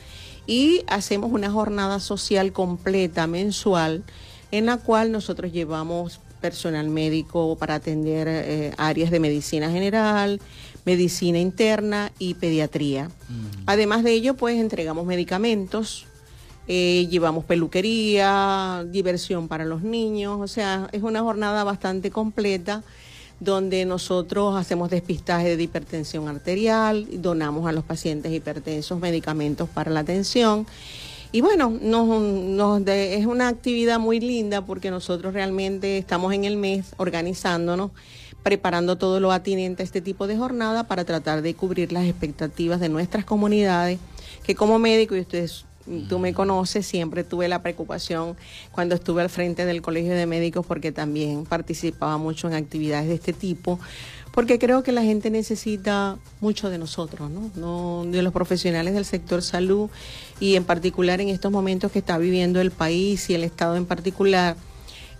Y 0.47 0.83
hacemos 0.89 1.33
una 1.33 1.51
jornada 1.51 2.01
social 2.01 2.53
completa 2.53 3.27
mensual 3.27 4.03
en 4.51 4.67
la 4.67 4.77
cual 4.77 5.13
nosotros 5.13 5.53
llevamos 5.53 6.21
personal 6.41 6.89
médico 6.89 7.57
para 7.57 7.77
atender 7.77 8.27
eh, 8.29 8.73
áreas 8.77 9.11
de 9.11 9.21
medicina 9.21 9.71
general, 9.71 10.41
medicina 10.85 11.39
interna 11.39 12.13
y 12.19 12.35
pediatría. 12.35 13.07
Mm. 13.07 13.63
Además 13.67 14.03
de 14.05 14.13
ello, 14.13 14.35
pues 14.35 14.59
entregamos 14.59 15.07
medicamentos, 15.07 16.07
eh, 16.69 17.07
llevamos 17.09 17.45
peluquería, 17.45 18.85
diversión 18.91 19.49
para 19.49 19.65
los 19.65 19.83
niños, 19.83 20.39
o 20.41 20.49
sea, 20.49 20.89
es 20.93 21.03
una 21.03 21.21
jornada 21.21 21.65
bastante 21.65 22.11
completa 22.11 22.83
donde 23.43 23.85
nosotros 23.85 24.55
hacemos 24.57 24.89
despistaje 24.89 25.57
de 25.57 25.63
hipertensión 25.63 26.29
arterial, 26.29 27.07
donamos 27.11 27.67
a 27.69 27.73
los 27.73 27.83
pacientes 27.83 28.33
hipertensos 28.33 29.01
medicamentos 29.01 29.69
para 29.69 29.91
la 29.91 30.01
atención. 30.01 30.65
Y 31.33 31.41
bueno, 31.41 31.71
nos, 31.81 32.87
es 32.87 33.27
una 33.27 33.49
actividad 33.49 33.99
muy 33.99 34.21
linda 34.21 34.65
porque 34.65 34.91
nosotros 34.91 35.35
realmente 35.35 35.99
estamos 35.99 36.33
en 36.35 36.45
el 36.45 36.57
mes 36.57 36.95
organizándonos, 36.99 37.91
preparando 38.45 38.97
todo 38.97 39.19
lo 39.19 39.33
atinente 39.33 39.83
a 39.83 39.87
este 39.87 40.01
tipo 40.01 40.29
de 40.29 40.37
jornada 40.37 40.85
para 40.85 41.05
tratar 41.05 41.43
de 41.43 41.55
cubrir 41.55 41.91
las 41.91 42.05
expectativas 42.05 42.79
de 42.79 42.91
nuestras 42.91 43.25
comunidades, 43.25 43.99
que 44.45 44.55
como 44.55 44.79
médico, 44.79 45.17
y 45.17 45.21
ustedes 45.21 45.65
tú 46.09 46.19
me 46.19 46.33
conoces, 46.33 46.87
siempre 46.87 47.25
tuve 47.25 47.49
la 47.49 47.63
preocupación 47.63 48.37
cuando 48.71 48.95
estuve 48.95 49.23
al 49.23 49.31
frente 49.31 49.65
del 49.65 49.83
Colegio 49.83 50.15
de 50.15 50.27
Médicos 50.27 50.65
porque 50.67 50.93
también 50.93 51.45
participaba 51.45 52.19
mucho 52.19 52.49
en 52.49 52.55
actividades 52.55 53.09
de 53.09 53.15
este 53.15 53.33
tipo, 53.33 53.79
porque 54.33 54.59
creo 54.59 54.83
que 54.83 54.93
la 54.93 55.03
gente 55.03 55.31
necesita 55.31 56.19
mucho 56.41 56.71
de 56.71 56.79
nosotros, 56.79 57.31
¿no? 57.31 58.05
de 58.05 58.23
los 58.23 58.33
profesionales 58.33 58.95
del 58.95 59.05
sector 59.05 59.43
salud 59.43 59.91
y 60.41 60.57
en 60.57 60.65
particular 60.65 61.21
en 61.21 61.29
estos 61.29 61.53
momentos 61.53 61.93
que 61.93 61.99
está 61.99 62.19
viviendo 62.19 62.61
el 62.61 62.71
país 62.71 63.29
y 63.31 63.35
el 63.35 63.45
Estado 63.45 63.77
en 63.77 63.87
particular. 63.87 64.57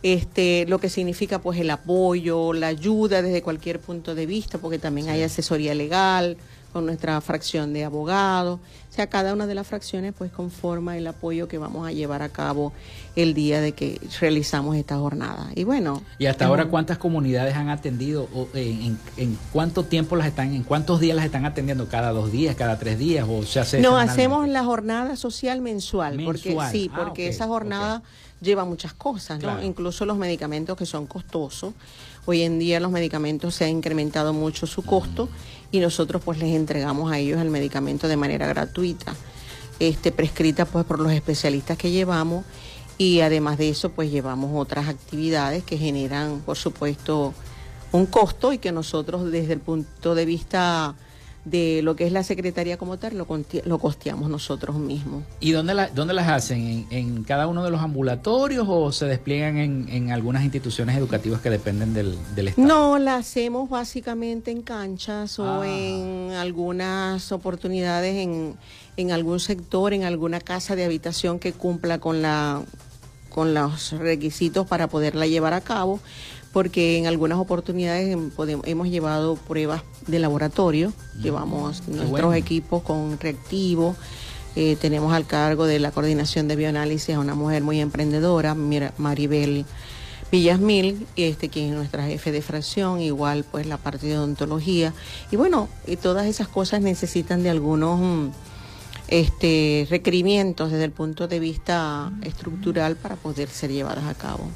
Este, 0.03 0.67
lo 0.67 0.81
que 0.81 0.89
significa 0.89 1.41
pues 1.41 1.61
el 1.61 1.71
apoyo, 1.71 2.53
la 2.53 2.67
ayuda 2.67 3.23
desde 3.23 3.41
cualquier 3.41 3.79
punto 3.79 4.17
de 4.17 4.27
vista, 4.27 4.59
porque 4.59 4.81
también 4.81 5.09
hay 5.09 5.23
asesoría 5.23 5.77
legal, 5.77 6.37
con 6.73 6.87
nuestra 6.87 7.21
fracción 7.21 7.73
de 7.73 7.85
abogados. 7.85 8.61
O 8.93 8.95
sea, 8.95 9.07
cada 9.07 9.33
una 9.33 9.47
de 9.47 9.55
las 9.55 9.67
fracciones 9.67 10.13
pues 10.13 10.31
conforma 10.31 10.99
el 10.99 11.07
apoyo 11.07 11.49
que 11.49 11.57
vamos 11.57 11.89
a 11.89 11.93
llevar 11.93 12.21
a 12.21 12.29
cabo 12.29 12.75
el 13.17 13.33
día 13.33 13.63
de 13.63 13.73
que 13.73 13.99
realizamos 14.21 14.77
esta 14.77 14.99
jornada. 14.99 15.49
Y 15.55 15.65
bueno. 15.65 16.03
¿Y 16.19 16.27
hasta 16.27 16.45
ahora 16.45 16.67
cuántas 16.67 16.99
comunidades 16.99 17.57
han 17.57 17.71
atendido? 17.71 18.29
O 18.35 18.49
en, 18.53 18.99
cuánto 19.51 19.85
tiempo 19.85 20.15
las 20.15 20.27
están, 20.27 20.53
en 20.53 20.63
cuántos 20.63 21.01
días 21.01 21.17
las 21.17 21.25
están 21.25 21.47
atendiendo? 21.47 21.89
¿Cada 21.89 22.13
dos 22.13 22.31
días, 22.31 22.55
cada 22.55 22.79
tres 22.79 22.99
días? 22.99 23.27
¿O 23.27 23.45
se 23.45 23.61
hace 23.61 23.81
No, 23.81 23.97
hacemos 23.97 24.47
la 24.47 24.63
jornada 24.63 25.17
social 25.17 25.63
mensual. 25.63 26.21
Porque, 26.23 26.55
sí, 26.71 26.91
ah, 26.93 26.99
porque 27.03 27.29
esa 27.29 27.47
jornada 27.47 28.03
lleva 28.43 28.67
muchas 28.67 28.93
cosas, 28.93 29.41
¿no? 29.41 29.63
Incluso 29.63 30.05
los 30.05 30.19
medicamentos 30.19 30.77
que 30.77 30.85
son 30.85 31.07
costosos. 31.07 31.73
Hoy 32.25 32.43
en 32.43 32.61
día 32.61 32.79
los 32.79 32.93
medicamentos 32.93 33.57
se 33.57 33.65
ha 33.65 33.69
incrementado 33.69 34.33
mucho 34.33 34.69
su 34.69 34.83
costo 34.83 35.29
y 35.73 35.81
nosotros 35.81 36.23
pues 36.25 36.39
les 36.39 36.55
entregamos 36.55 37.11
a 37.11 37.19
ellos 37.19 37.41
el 37.41 37.51
medicamento 37.51 38.07
de 38.07 38.17
manera 38.17 38.47
gratuita, 38.47 39.13
este, 39.81 40.13
prescrita 40.13 40.65
pues 40.65 40.85
por 40.85 41.01
los 41.01 41.11
especialistas 41.11 41.77
que 41.77 41.91
llevamos 41.91 42.45
y 42.97 43.21
además 43.21 43.59
de 43.59 43.71
eso 43.71 43.91
pues 43.91 44.13
llevamos 44.13 44.53
otras 44.55 44.89
actividades 44.89 45.65
que 45.65 45.79
generan 45.79 46.41
por 46.47 46.57
supuesto 46.57 47.35
un 47.91 48.07
costo 48.07 48.53
y 48.53 48.59
que 48.59 48.71
nosotros 48.71 49.33
desde 49.33 49.55
el 49.55 49.61
punto 49.61 50.15
de 50.15 50.25
vista 50.25 50.95
de 51.45 51.81
lo 51.83 51.97
que 51.97 52.07
es 52.07 52.13
la 52.13 52.23
Secretaría 52.23 52.77
como 52.77 52.99
tal, 52.99 53.19
lo, 53.19 53.27
lo 53.65 53.79
costeamos 53.79 54.31
nosotros 54.31 54.77
mismos. 54.77 55.25
¿Y 55.41 55.51
dónde, 55.51 55.75
la, 55.75 55.89
dónde 55.89 56.15
las 56.15 56.29
hacen? 56.29 56.87
¿En, 56.91 57.25
cada 57.25 57.49
uno 57.49 57.65
de 57.65 57.71
los 57.71 57.81
ambulatorios 57.81 58.67
o 58.69 58.93
se 58.93 59.07
despliegan 59.07 59.57
en, 59.57 59.89
en 59.89 60.13
algunas 60.13 60.45
instituciones 60.45 60.97
educativas 60.97 61.41
que 61.41 61.51
dependen 61.51 61.95
del, 61.95 62.17
del, 62.37 62.49
Estado? 62.49 62.69
No, 62.69 62.99
la 62.99 63.17
hacemos 63.17 63.69
básicamente 63.69 64.53
en 64.53 64.63
canchas 64.63 65.39
o 65.41 65.63
ah. 65.63 65.69
en 65.69 66.33
algunas 66.33 67.33
oportunidades 67.33 68.17
en, 68.17 68.57
en 68.97 69.11
algún 69.11 69.41
sector, 69.41 69.93
en 69.95 70.05
alguna 70.05 70.41
casa 70.41 70.77
de 70.77 70.85
habitación 70.85 71.41
que 71.41 71.53
cumpla 71.53 71.99
con 71.99 72.23
la 72.23 72.63
con 73.29 73.55
los 73.55 73.93
requisitos 73.93 74.67
para 74.67 74.89
poderla 74.89 75.27
llevar 75.27 75.55
a 75.55 75.63
cabo, 75.63 76.01
porque 76.53 76.99
en 76.99 77.07
algunas 77.07 77.39
oportunidades 77.39 78.17
hemos 78.65 78.89
llevado 78.89 79.37
pruebas 79.37 79.83
de 80.07 80.19
laboratorio, 80.19 80.93
llevamos 81.21 81.89
nuestros 81.89 82.35
equipos 82.35 82.83
con 82.83 83.19
reactivos, 83.19 83.97
eh, 84.55 84.77
tenemos 84.77 85.15
al 85.15 85.27
cargo 85.27 85.65
de 85.65 85.79
la 85.79 85.93
coordinación 85.93 86.47
de 86.49 86.57
bioanálisis 86.57 87.15
a 87.15 87.21
una 87.21 87.35
mujer 87.35 87.63
muy 87.63 87.81
emprendedora, 87.81 88.55
Maribel 88.55 89.65
Villasmil, 90.31 91.07
este, 91.17 91.49
quien 91.49 91.71
es 91.71 91.75
nuestra 91.75 92.05
jefe 92.05 92.33
de 92.33 92.43
fracción, 92.43 93.01
igual 93.01 93.45
pues 93.51 93.67
la 93.67 93.79
parte 93.79 94.07
de 94.07 94.19
odontología. 94.19 94.93
Y 95.31 95.37
bueno, 95.37 95.71
y 95.87 95.97
todas 95.97 96.27
esas 96.27 96.49
cosas 96.49 96.83
necesitan 96.83 97.43
de 97.43 97.49
algunos 97.51 97.99
mm, 97.99 98.29
este, 99.09 99.87
requerimientos 99.89 100.71
desde 100.71 100.85
el 100.85 100.93
punto 100.93 101.29
de 101.29 101.41
vista 101.41 102.13
estructural 102.23 102.97
para 102.97 103.17
poder 103.17 103.49
ser 103.49 103.73
llevadas 103.73 104.05
a 104.05 104.15
cabo 104.15 104.49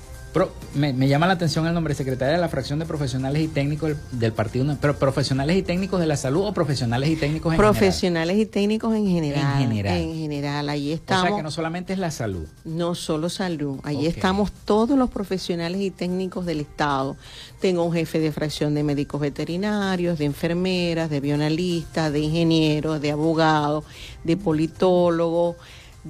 me, 0.74 1.08
llama 1.08 1.26
la 1.26 1.34
atención 1.34 1.66
el 1.66 1.74
nombre 1.74 1.94
secretaria 1.94 2.34
de 2.34 2.40
la 2.40 2.48
fracción 2.48 2.78
de 2.78 2.86
profesionales 2.86 3.42
y 3.42 3.48
técnicos 3.48 3.96
del, 4.12 4.32
partido, 4.32 4.76
pero 4.80 4.98
profesionales 4.98 5.56
y 5.56 5.62
técnicos 5.62 6.00
de 6.00 6.06
la 6.06 6.16
salud 6.16 6.46
o 6.46 6.52
profesionales 6.52 7.08
y 7.08 7.16
técnicos 7.16 7.52
en 7.52 7.56
profesionales 7.56 8.36
y 8.36 8.46
técnicos 8.46 8.94
en 8.94 9.06
general. 9.06 9.62
En 9.62 9.68
general. 9.68 9.96
En 9.96 10.14
general, 10.14 10.68
ahí 10.68 10.92
estamos. 10.92 11.24
O 11.24 11.26
sea 11.28 11.36
que 11.36 11.42
no 11.42 11.50
solamente 11.50 11.92
es 11.92 11.98
la 11.98 12.10
salud. 12.10 12.46
No 12.64 12.94
solo 12.94 13.28
salud, 13.28 13.80
ahí 13.84 14.06
estamos 14.06 14.52
todos 14.64 14.98
los 14.98 15.10
profesionales 15.10 15.80
y 15.80 15.90
técnicos 15.90 16.44
del 16.44 16.60
Estado. 16.60 17.16
Tengo 17.60 17.84
un 17.84 17.92
jefe 17.92 18.18
de 18.18 18.32
fracción 18.32 18.74
de 18.74 18.82
médicos 18.82 19.20
veterinarios, 19.20 20.18
de 20.18 20.26
enfermeras, 20.26 21.08
de 21.08 21.20
bionalistas, 21.20 22.12
de 22.12 22.20
ingenieros, 22.20 23.00
de 23.00 23.12
abogados, 23.12 23.84
de 24.24 24.36
politólogos 24.36 25.56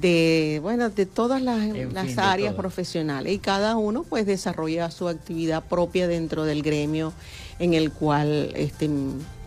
de 0.01 0.59
bueno 0.63 0.91
de 0.91 1.07
todas 1.07 1.43
las, 1.43 2.19
áreas 2.19 2.55
profesionales. 2.55 3.33
Y 3.33 3.39
cada 3.39 3.77
uno 3.77 4.05
pues 4.05 4.27
desarrolla 4.27 4.91
su 4.91 5.09
actividad 5.09 5.65
propia 5.65 6.07
dentro 6.09 6.45
del 6.45 6.63
gremio 6.63 7.13
en 7.59 7.75
el 7.75 7.93
cual 7.93 8.53
este 8.55 8.91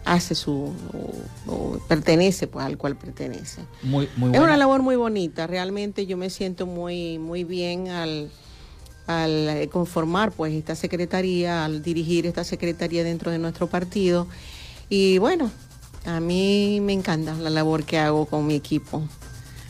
hace 0.05 0.33
su 0.33 0.73
o, 1.47 1.77
pertenece 1.87 2.47
pues 2.47 2.65
al 2.65 2.77
cual 2.77 2.95
pertenece. 2.95 3.61
Muy, 3.83 4.09
muy 4.17 4.31
es 4.33 4.39
una 4.39 4.57
labor 4.57 4.81
muy 4.81 4.95
bonita. 4.95 5.45
Realmente 5.47 6.05
yo 6.05 6.17
me 6.17 6.29
siento 6.29 6.65
muy 6.65 7.19
muy 7.19 7.43
bien 7.43 7.89
al 7.89 8.31
al 9.07 9.49
eh, 9.49 9.69
conformar 9.69 10.31
pues 10.31 10.53
esta 10.53 10.75
secretaría 10.75 11.65
al 11.65 11.81
dirigir 11.81 12.27
esta 12.27 12.43
secretaría 12.43 13.03
dentro 13.03 13.31
de 13.31 13.39
nuestro 13.39 13.67
partido. 13.67 14.27
Y 14.89 15.17
bueno 15.19 15.51
a 16.05 16.19
mí 16.19 16.79
me 16.81 16.93
encanta 16.93 17.33
la 17.35 17.49
labor 17.49 17.83
que 17.83 17.99
hago 17.99 18.25
con 18.25 18.47
mi 18.47 18.55
equipo 18.55 19.03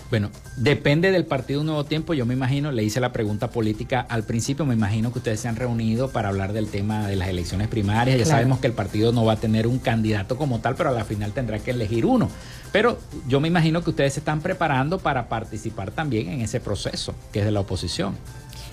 bueno, 0.09 0.31
depende 0.55 1.11
del 1.11 1.25
partido 1.25 1.63
Nuevo 1.63 1.83
Tiempo. 1.83 2.13
Yo 2.13 2.25
me 2.25 2.33
imagino, 2.33 2.71
le 2.71 2.83
hice 2.83 2.99
la 2.99 3.11
pregunta 3.11 3.51
política 3.51 4.01
al 4.09 4.23
principio, 4.23 4.65
me 4.65 4.73
imagino 4.73 5.11
que 5.11 5.19
ustedes 5.19 5.39
se 5.39 5.47
han 5.47 5.55
reunido 5.55 6.09
para 6.09 6.29
hablar 6.29 6.51
del 6.53 6.67
tema 6.67 7.07
de 7.07 7.15
las 7.15 7.27
elecciones 7.27 7.67
primarias. 7.67 8.17
Ya 8.17 8.25
sabemos 8.25 8.59
que 8.59 8.67
el 8.67 8.73
partido 8.73 9.11
no 9.11 9.23
va 9.25 9.33
a 9.33 9.35
tener 9.35 9.67
un 9.67 9.77
candidato 9.77 10.35
como 10.35 10.59
tal, 10.59 10.75
pero 10.75 10.89
a 10.89 10.93
la 10.93 11.05
final 11.05 11.31
tendrá 11.31 11.59
que 11.59 11.71
elegir 11.71 12.05
uno. 12.05 12.29
Pero 12.71 12.97
yo 13.27 13.39
me 13.39 13.47
imagino 13.47 13.83
que 13.83 13.91
ustedes 13.91 14.13
se 14.13 14.19
están 14.19 14.41
preparando 14.41 14.97
para 14.97 15.29
participar 15.29 15.91
también 15.91 16.29
en 16.29 16.41
ese 16.41 16.59
proceso, 16.59 17.13
que 17.31 17.39
es 17.39 17.45
de 17.45 17.51
la 17.51 17.59
oposición. 17.59 18.15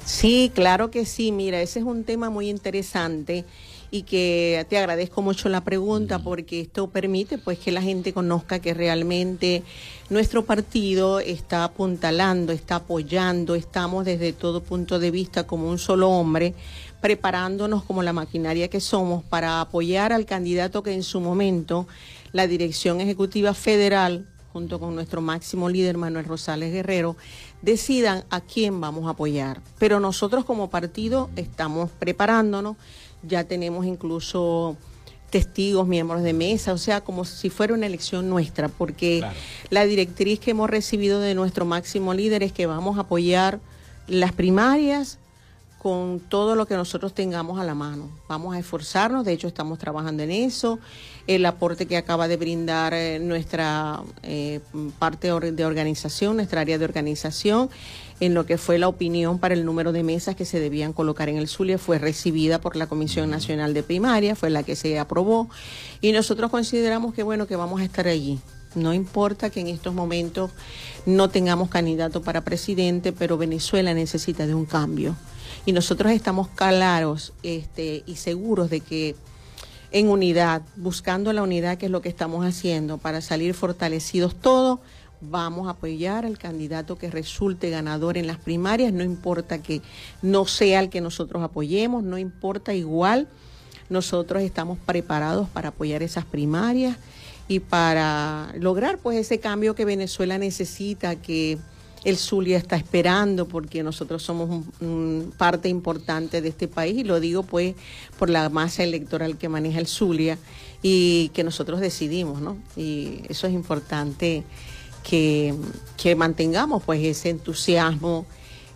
Sí, 0.07 0.51
claro 0.55 0.91
que 0.91 1.05
sí. 1.05 1.33
Mira, 1.33 1.61
ese 1.61 1.81
es 1.81 1.85
un 1.85 2.05
tema 2.05 2.31
muy 2.31 2.49
interesante 2.49 3.45
y 3.91 4.03
que 4.03 4.67
te 4.69 4.79
agradezco 4.79 5.23
mucho 5.23 5.49
la 5.49 5.63
pregunta 5.63 6.19
porque 6.19 6.61
esto 6.61 6.89
permite 6.89 7.39
pues 7.39 7.59
que 7.59 7.73
la 7.73 7.83
gente 7.83 8.13
conozca 8.13 8.59
que 8.59 8.75
realmente 8.75 9.63
nuestro 10.11 10.45
partido 10.45 11.21
está 11.21 11.65
apuntalando, 11.65 12.53
está 12.53 12.77
apoyando, 12.77 13.55
estamos 13.55 14.05
desde 14.05 14.33
todo 14.33 14.63
punto 14.63 14.99
de 14.99 15.11
vista 15.11 15.47
como 15.47 15.69
un 15.69 15.79
solo 15.79 16.11
hombre 16.11 16.55
preparándonos 17.01 17.85
como 17.85 18.03
la 18.03 18.13
maquinaria 18.13 18.69
que 18.69 18.81
somos 18.81 19.23
para 19.25 19.61
apoyar 19.61 20.13
al 20.13 20.27
candidato 20.27 20.83
que 20.83 20.93
en 20.93 21.03
su 21.03 21.21
momento 21.21 21.87
la 22.33 22.47
Dirección 22.47 23.01
Ejecutiva 23.01 23.55
Federal 23.55 24.27
junto 24.57 24.81
con 24.81 24.95
nuestro 24.95 25.21
máximo 25.21 25.69
líder 25.69 25.99
Manuel 25.99 26.25
Rosales 26.25 26.73
Guerrero, 26.73 27.15
decidan 27.61 28.25
a 28.31 28.41
quién 28.41 28.81
vamos 28.81 29.07
a 29.07 29.11
apoyar. 29.11 29.61
Pero 29.79 30.01
nosotros 30.01 30.47
como 30.47 30.71
partido 30.71 31.29
estamos 31.37 31.91
preparándonos, 31.91 32.79
ya 33.23 33.45
tenemos 33.45 33.87
incluso 33.87 34.77
testigos, 35.31 35.87
miembros 35.87 36.23
de 36.23 36.33
mesa, 36.33 36.73
o 36.73 36.79
sea, 36.79 37.03
como 37.03 37.25
si 37.25 37.51
fuera 37.51 37.75
una 37.75 37.87
elección 37.87 38.31
nuestra, 38.31 38.69
porque 38.69 39.25
la 39.71 39.85
directriz 39.85 40.41
que 40.41 40.53
hemos 40.53 40.71
recibido 40.71 41.21
de 41.21 41.35
nuestro 41.35 41.65
máximo 41.65 42.15
líder 42.15 42.43
es 42.43 42.53
que 42.53 42.67
vamos 42.67 42.97
a 42.97 43.03
apoyar 43.03 43.61
las 44.07 44.33
primarias 44.33 45.19
con 45.79 46.21
todo 46.21 46.57
lo 46.57 46.67
que 46.67 46.75
nosotros 46.75 47.15
tengamos 47.15 47.61
a 47.61 47.65
la 47.65 47.75
mano. 47.75 48.11
Vamos 48.29 48.57
a 48.57 48.59
esforzarnos, 48.59 49.25
de 49.25 49.33
hecho 49.33 49.47
estamos 49.47 49.79
trabajando 49.79 50.23
en 50.23 50.31
eso. 50.31 50.79
El 51.27 51.45
aporte 51.47 51.87
que 51.87 51.97
acaba 51.97 52.29
de 52.29 52.37
brindar 52.37 52.93
eh, 52.95 53.19
nuestra 53.21 54.03
eh, 54.23 54.61
parte 54.99 55.29
de 55.29 55.65
organización, 55.65 56.37
nuestra 56.37 56.63
área 56.63 56.79
de 56.79 56.85
organización, 56.85 57.71
en 58.21 58.35
lo 58.35 58.47
que 58.47 58.59
fue 58.59 58.79
la 58.79 58.89
opinión 58.89 59.39
para 59.39 59.55
el 59.55 59.65
número 59.65 59.93
de 59.93 60.03
mesas 60.03 60.37
que 60.37 60.45
se 60.45 60.61
debían 60.61 60.93
colocar 60.93 61.29
en 61.29 61.37
el 61.37 61.49
Zulia, 61.49 61.79
fue 61.79 61.99
recibida 61.99 62.61
por 62.61 62.77
la 62.77 62.87
Comisión 62.87 63.31
Nacional 63.31 63.75
de 63.75 63.83
Primaria, 63.83 64.35
fue 64.35 64.51
la 64.51 64.63
que 64.63 64.77
se 64.77 64.99
aprobó, 64.99 65.49
y 66.01 66.13
nosotros 66.13 66.51
consideramos 66.51 67.15
que 67.15 67.23
bueno, 67.23 67.47
que 67.47 67.57
vamos 67.57 67.81
a 67.81 67.85
estar 67.85 68.09
allí. 68.09 68.39
No 68.75 68.93
importa 68.93 69.49
que 69.49 69.61
en 69.61 69.69
estos 69.69 69.95
momentos 69.95 70.51
no 71.07 71.31
tengamos 71.31 71.71
candidato 71.71 72.23
para 72.23 72.45
presidente, 72.45 73.13
pero 73.13 73.39
Venezuela 73.39 73.95
necesita 73.95 74.47
de 74.47 74.55
un 74.55 74.67
cambio. 74.67 75.17
Y 75.65 75.73
nosotros 75.73 76.13
estamos 76.13 76.49
claros 76.49 77.33
este, 77.43 78.03
y 78.07 78.17
seguros 78.17 78.69
de 78.69 78.81
que 78.81 79.17
en 79.93 80.09
unidad, 80.09 80.63
buscando 80.77 81.33
la 81.33 81.43
unidad, 81.43 81.79
que 81.79 81.87
es 81.87 81.93
lo 81.93 82.03
que 82.03 82.09
estamos 82.09 82.45
haciendo, 82.45 82.99
para 82.99 83.23
salir 83.23 83.55
fortalecidos 83.55 84.35
todos, 84.35 84.81
vamos 85.21 85.69
a 85.69 85.73
apoyar 85.73 86.27
al 86.27 86.39
candidato 86.39 86.97
que 86.97 87.11
resulte 87.11 87.71
ganador 87.71 88.19
en 88.19 88.27
las 88.27 88.39
primarias, 88.39 88.93
no 88.93 89.03
importa 89.03 89.63
que 89.63 89.83
no 90.23 90.47
sea 90.47 90.81
el 90.81 90.91
que 90.91 91.01
nosotros 91.01 91.43
apoyemos, 91.43 92.03
no 92.03 92.19
importa 92.19 92.75
igual, 92.75 93.29
nosotros 93.89 94.43
estamos 94.43 94.79
preparados 94.79 95.49
para 95.49 95.69
apoyar 95.69 96.03
esas 96.03 96.25
primarias 96.25 96.97
y 97.49 97.61
para 97.61 98.53
lograr 98.59 98.99
pues 98.99 99.19
ese 99.19 99.39
cambio 99.39 99.75
que 99.75 99.85
Venezuela 99.85 100.39
necesita, 100.39 101.17
que 101.17 101.59
el 102.05 102.17
Zulia 102.17 102.57
está 102.57 102.77
esperando 102.77 103.49
porque 103.49 103.83
nosotros 103.83 104.23
somos 104.23 104.65
parte 105.37 105.69
importante 105.69 106.41
de 106.41 106.49
este 106.49 106.69
país 106.69 106.99
y 106.99 107.05
lo 107.05 107.19
digo 107.19 107.43
pues 107.43 107.75
por 108.19 108.31
la 108.31 108.49
masa 108.49 108.85
electoral 108.85 109.39
que 109.39 109.49
maneja 109.49 109.81
el 109.81 109.89
Zulia 109.89 110.39
y 110.83 111.31
que 111.31 111.43
nosotros 111.43 111.81
decidimos, 111.81 112.41
¿no? 112.41 112.59
Y 112.77 113.23
eso 113.29 113.49
es 113.49 113.55
importante 113.55 114.45
que, 115.09 115.55
mantengamos 116.17 116.83
pues 116.83 117.03
ese 117.03 117.31
entusiasmo. 117.31 118.27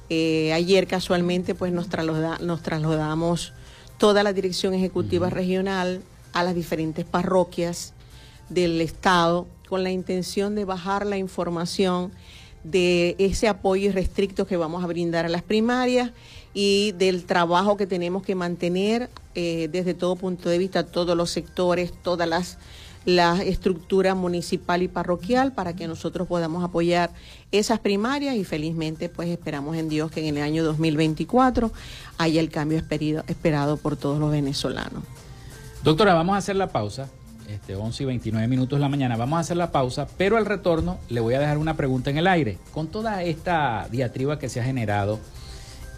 Eh, 0.08 0.52
ayer 0.52 0.86
casualmente 0.86 1.54
pues 1.54 1.72
nos, 1.72 1.88
nos 2.40 2.62
trasladamos 2.62 3.52
toda 3.98 4.22
la 4.22 4.32
dirección 4.32 4.74
ejecutiva 4.74 5.30
regional 5.30 6.02
a 6.32 6.42
las 6.42 6.54
diferentes 6.54 7.04
parroquias 7.04 7.92
del 8.48 8.80
estado 8.80 9.46
con 9.68 9.84
la 9.84 9.90
intención 9.90 10.54
de 10.56 10.64
bajar 10.64 11.06
la 11.06 11.16
información 11.16 12.10
de 12.64 13.14
ese 13.18 13.48
apoyo 13.48 13.88
irrestricto 13.88 14.46
que 14.46 14.56
vamos 14.56 14.82
a 14.84 14.86
brindar 14.86 15.24
a 15.24 15.28
las 15.28 15.42
primarias 15.42 16.10
y 16.52 16.92
del 16.92 17.24
trabajo 17.24 17.76
que 17.76 17.86
tenemos 17.86 18.22
que 18.24 18.34
mantener 18.34 19.08
eh, 19.34 19.68
desde 19.70 19.94
todo 19.94 20.16
punto 20.16 20.48
de 20.48 20.58
vista, 20.58 20.84
todos 20.84 21.16
los 21.16 21.30
sectores, 21.30 21.92
todas 22.02 22.28
las 22.28 22.58
la 23.04 23.42
estructura 23.42 24.14
municipal 24.14 24.82
y 24.82 24.88
parroquial 24.88 25.52
para 25.52 25.74
que 25.74 25.88
nosotros 25.88 26.28
podamos 26.28 26.62
apoyar 26.62 27.10
esas 27.50 27.78
primarias 27.78 28.36
y 28.36 28.44
felizmente 28.44 29.08
pues 29.08 29.28
esperamos 29.28 29.76
en 29.76 29.88
Dios 29.88 30.10
que 30.10 30.26
en 30.26 30.36
el 30.36 30.42
año 30.42 30.64
2024 30.64 31.72
haya 32.18 32.40
el 32.40 32.50
cambio 32.50 32.78
esperado, 32.78 33.24
esperado 33.26 33.76
por 33.76 33.96
todos 33.96 34.18
los 34.18 34.30
venezolanos. 34.30 35.02
Doctora, 35.82 36.12
vamos 36.14 36.34
a 36.34 36.38
hacer 36.38 36.56
la 36.56 36.68
pausa 36.68 37.08
este, 37.48 37.74
11 37.74 38.02
y 38.02 38.06
29 38.06 38.48
minutos 38.48 38.78
de 38.78 38.80
la 38.80 38.88
mañana. 38.88 39.16
Vamos 39.16 39.38
a 39.38 39.40
hacer 39.40 39.56
la 39.56 39.72
pausa, 39.72 40.06
pero 40.16 40.36
al 40.36 40.46
retorno 40.46 40.98
le 41.08 41.20
voy 41.20 41.34
a 41.34 41.40
dejar 41.40 41.58
una 41.58 41.76
pregunta 41.76 42.10
en 42.10 42.18
el 42.18 42.26
aire. 42.26 42.58
Con 42.72 42.86
toda 42.88 43.22
esta 43.22 43.88
diatriba 43.90 44.38
que 44.38 44.48
se 44.48 44.60
ha 44.60 44.64
generado 44.64 45.18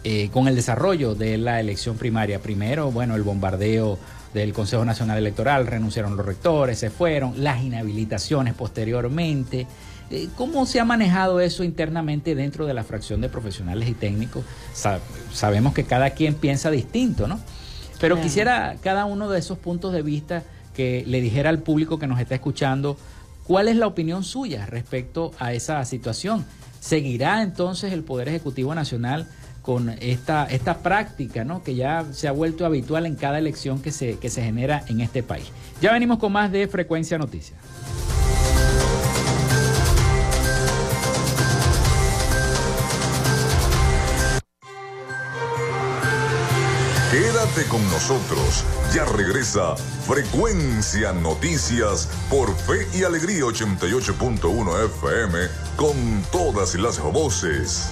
eh, 0.03 0.29
con 0.33 0.47
el 0.47 0.55
desarrollo 0.55 1.15
de 1.15 1.37
la 1.37 1.59
elección 1.59 1.97
primaria, 1.97 2.39
primero, 2.39 2.91
bueno, 2.91 3.15
el 3.15 3.23
bombardeo 3.23 3.99
del 4.33 4.53
Consejo 4.53 4.83
Nacional 4.85 5.17
Electoral, 5.17 5.67
renunciaron 5.67 6.17
los 6.17 6.25
rectores, 6.25 6.79
se 6.79 6.89
fueron, 6.89 7.43
las 7.43 7.61
inhabilitaciones 7.61 8.53
posteriormente. 8.53 9.67
Eh, 10.09 10.27
¿Cómo 10.35 10.65
se 10.65 10.79
ha 10.79 10.85
manejado 10.85 11.39
eso 11.39 11.63
internamente 11.63 12.35
dentro 12.35 12.65
de 12.65 12.73
la 12.73 12.83
fracción 12.83 13.21
de 13.21 13.29
profesionales 13.29 13.87
y 13.89 13.93
técnicos? 13.93 14.43
sabemos 15.31 15.73
que 15.73 15.83
cada 15.83 16.11
quien 16.11 16.35
piensa 16.35 16.69
distinto, 16.71 17.27
¿no? 17.27 17.39
Pero 17.99 18.19
quisiera 18.19 18.75
cada 18.81 19.05
uno 19.05 19.29
de 19.29 19.39
esos 19.39 19.57
puntos 19.57 19.93
de 19.93 20.01
vista 20.01 20.43
que 20.75 21.03
le 21.07 21.21
dijera 21.21 21.49
al 21.49 21.59
público 21.59 21.99
que 21.99 22.07
nos 22.07 22.19
está 22.19 22.35
escuchando 22.35 22.97
cuál 23.45 23.67
es 23.67 23.77
la 23.77 23.87
opinión 23.87 24.23
suya 24.23 24.65
respecto 24.65 25.31
a 25.39 25.53
esa 25.53 25.83
situación. 25.85 26.45
¿Seguirá 26.79 27.41
entonces 27.43 27.93
el 27.93 28.03
Poder 28.03 28.27
Ejecutivo 28.27 28.75
Nacional 28.75 29.27
con 29.63 29.89
esta, 29.99 30.45
esta 30.45 30.77
práctica 30.79 31.43
¿no? 31.43 31.63
que 31.63 31.73
ya 31.73 32.05
se 32.11 32.27
ha 32.27 32.31
vuelto 32.31 32.67
habitual 32.67 33.07
en 33.07 33.15
cada 33.15 33.39
elección 33.39 33.81
que 33.81 33.91
se, 33.91 34.19
que 34.19 34.29
se 34.29 34.43
genera 34.43 34.83
en 34.87 35.01
este 35.01 35.23
país? 35.23 35.47
Ya 35.81 35.91
venimos 35.91 36.19
con 36.19 36.31
más 36.31 36.51
de 36.51 36.67
Frecuencia 36.67 37.17
Noticias. 37.17 37.57
Quédate 47.13 47.69
con 47.69 47.83
nosotros. 47.91 48.65
Ya 48.91 49.05
regresa 49.05 49.75
Frecuencia 50.07 51.13
Noticias 51.13 52.09
por 52.27 52.51
Fe 52.55 52.87
y 52.97 53.03
Alegría 53.03 53.43
88.1 53.43 54.85
FM 54.85 55.39
con 55.77 56.23
todas 56.31 56.73
las 56.73 56.99
voces. 56.99 57.91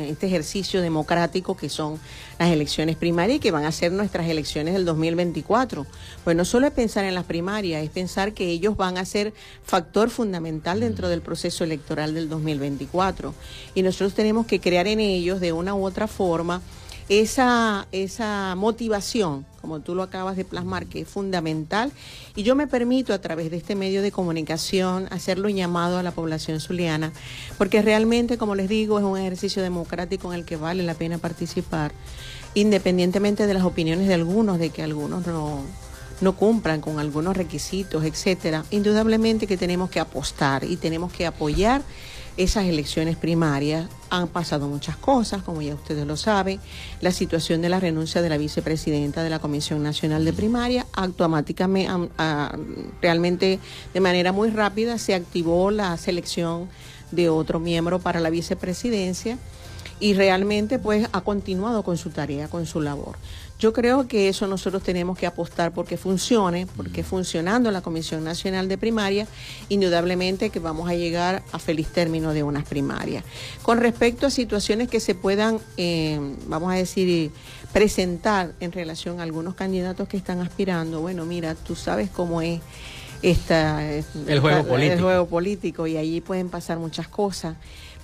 este 0.00 0.26
ejercicio 0.26 0.82
democrático 0.82 1.56
que 1.56 1.68
son 1.68 1.98
las 2.38 2.50
elecciones 2.50 2.96
primarias 2.96 3.36
y 3.36 3.40
que 3.40 3.50
van 3.50 3.64
a 3.64 3.72
ser 3.72 3.92
nuestras 3.92 4.28
elecciones 4.28 4.74
del 4.74 4.84
2024. 4.84 5.86
Pues 6.24 6.36
no 6.36 6.44
solo 6.44 6.66
es 6.66 6.72
pensar 6.72 7.04
en 7.04 7.14
las 7.14 7.24
primarias, 7.24 7.82
es 7.82 7.90
pensar 7.90 8.32
que 8.32 8.48
ellos 8.48 8.76
van 8.76 8.98
a 8.98 9.04
ser 9.04 9.32
factor 9.64 10.10
fundamental 10.10 10.80
dentro 10.80 11.08
del 11.08 11.22
proceso 11.22 11.64
electoral 11.64 12.14
del 12.14 12.28
2024. 12.28 13.34
Y 13.74 13.82
nosotros 13.82 14.14
tenemos 14.14 14.46
que 14.46 14.60
crear 14.60 14.86
en 14.86 15.00
ellos 15.00 15.40
de 15.40 15.52
una 15.52 15.74
u 15.74 15.84
otra 15.84 16.06
forma 16.06 16.62
esa, 17.10 17.88
esa 17.90 18.54
motivación, 18.56 19.44
como 19.60 19.80
tú 19.80 19.94
lo 19.94 20.02
acabas 20.02 20.36
de 20.36 20.44
plasmar, 20.44 20.86
que 20.86 21.02
es 21.02 21.08
fundamental. 21.08 21.92
Y 22.34 22.42
yo 22.42 22.54
me 22.54 22.66
permito 22.66 23.12
a 23.12 23.20
través 23.20 23.50
de 23.50 23.56
este 23.56 23.74
medio 23.74 24.02
de 24.02 24.12
comunicación 24.12 25.06
hacerlo 25.10 25.48
llamado 25.48 25.98
a 25.98 26.02
la 26.02 26.12
población 26.12 26.60
zuliana, 26.60 27.12
porque 27.58 27.82
realmente, 27.82 28.38
como 28.38 28.54
les 28.54 28.68
digo, 28.68 28.98
es 28.98 29.04
un 29.04 29.18
ejercicio 29.18 29.62
democrático 29.62 30.32
en 30.32 30.40
el 30.40 30.44
que 30.44 30.56
vale 30.56 30.82
la 30.82 30.94
pena 30.94 31.18
participar, 31.18 31.92
independientemente 32.54 33.46
de 33.46 33.54
las 33.54 33.64
opiniones 33.64 34.08
de 34.08 34.14
algunos, 34.14 34.58
de 34.58 34.70
que 34.70 34.82
algunos 34.82 35.26
no, 35.26 35.62
no 36.20 36.36
cumplan 36.36 36.80
con 36.80 36.98
algunos 36.98 37.36
requisitos, 37.36 38.04
etcétera. 38.04 38.64
Indudablemente 38.70 39.46
que 39.46 39.56
tenemos 39.56 39.90
que 39.90 40.00
apostar 40.00 40.64
y 40.64 40.76
tenemos 40.76 41.12
que 41.12 41.26
apoyar 41.26 41.82
esas 42.42 42.64
elecciones 42.64 43.16
primarias 43.16 43.86
han 44.08 44.26
pasado 44.26 44.66
muchas 44.66 44.96
cosas, 44.96 45.42
como 45.42 45.60
ya 45.60 45.74
ustedes 45.74 46.06
lo 46.06 46.16
saben. 46.16 46.58
La 47.02 47.12
situación 47.12 47.60
de 47.60 47.68
la 47.68 47.80
renuncia 47.80 48.22
de 48.22 48.30
la 48.30 48.38
vicepresidenta 48.38 49.22
de 49.22 49.28
la 49.28 49.40
Comisión 49.40 49.82
Nacional 49.82 50.24
de 50.24 50.32
Primaria, 50.32 50.86
automáticamente, 50.94 51.90
realmente 53.02 53.58
de 53.92 54.00
manera 54.00 54.32
muy 54.32 54.48
rápida, 54.48 54.96
se 54.96 55.14
activó 55.14 55.70
la 55.70 55.94
selección 55.98 56.70
de 57.10 57.28
otro 57.28 57.60
miembro 57.60 57.98
para 57.98 58.20
la 58.20 58.30
vicepresidencia 58.30 59.36
y 60.00 60.14
realmente 60.14 60.78
pues 60.78 61.08
ha 61.12 61.20
continuado 61.20 61.82
con 61.82 61.98
su 61.98 62.08
tarea, 62.08 62.48
con 62.48 62.64
su 62.64 62.80
labor. 62.80 63.16
Yo 63.60 63.74
creo 63.74 64.08
que 64.08 64.30
eso 64.30 64.46
nosotros 64.46 64.82
tenemos 64.82 65.18
que 65.18 65.26
apostar 65.26 65.72
porque 65.72 65.98
funcione, 65.98 66.66
porque 66.76 67.04
funcionando 67.04 67.70
la 67.70 67.82
Comisión 67.82 68.24
Nacional 68.24 68.68
de 68.68 68.78
Primaria, 68.78 69.26
indudablemente 69.68 70.48
que 70.48 70.58
vamos 70.58 70.88
a 70.88 70.94
llegar 70.94 71.42
a 71.52 71.58
feliz 71.58 71.88
término 71.88 72.32
de 72.32 72.42
unas 72.42 72.64
primarias. 72.64 73.22
Con 73.62 73.78
respecto 73.78 74.26
a 74.26 74.30
situaciones 74.30 74.88
que 74.88 74.98
se 74.98 75.14
puedan, 75.14 75.58
eh, 75.76 76.18
vamos 76.46 76.72
a 76.72 76.76
decir, 76.76 77.32
presentar 77.70 78.54
en 78.60 78.72
relación 78.72 79.20
a 79.20 79.24
algunos 79.24 79.54
candidatos 79.54 80.08
que 80.08 80.16
están 80.16 80.40
aspirando, 80.40 81.02
bueno, 81.02 81.26
mira, 81.26 81.54
tú 81.54 81.76
sabes 81.76 82.08
cómo 82.08 82.40
es 82.40 82.62
esta, 83.20 83.86
el, 83.86 84.40
juego 84.40 84.64
político. 84.64 84.94
el 84.94 85.00
juego 85.02 85.26
político 85.26 85.86
y 85.86 85.98
allí 85.98 86.22
pueden 86.22 86.48
pasar 86.48 86.78
muchas 86.78 87.08
cosas, 87.08 87.56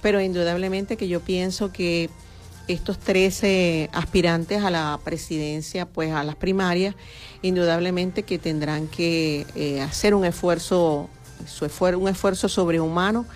pero 0.03 0.21
indudablemente 0.21 0.99
que 0.99 1.09
yo 1.09 1.21
pienso 1.21 1.73
que 1.73 2.11
estos 2.69 2.99
13 2.99 3.91
aspirantes 3.93 4.63
a 4.63 4.71
la 4.71 4.99
presidencia, 5.05 5.87
pues 5.87 6.13
a 6.13 6.25
las 6.25 6.37
primarias, 6.37 6.95
indudablemente 7.43 8.23
que 8.23 8.39
tendrán 8.39 8.89
que 8.89 9.47
eh, 9.55 9.81
hacer 9.81 10.15
un 10.15 10.25
esfuerzo, 10.25 11.09
un 11.97 12.09
esfuerzo 12.09 12.49
sobrehumano 12.49 13.27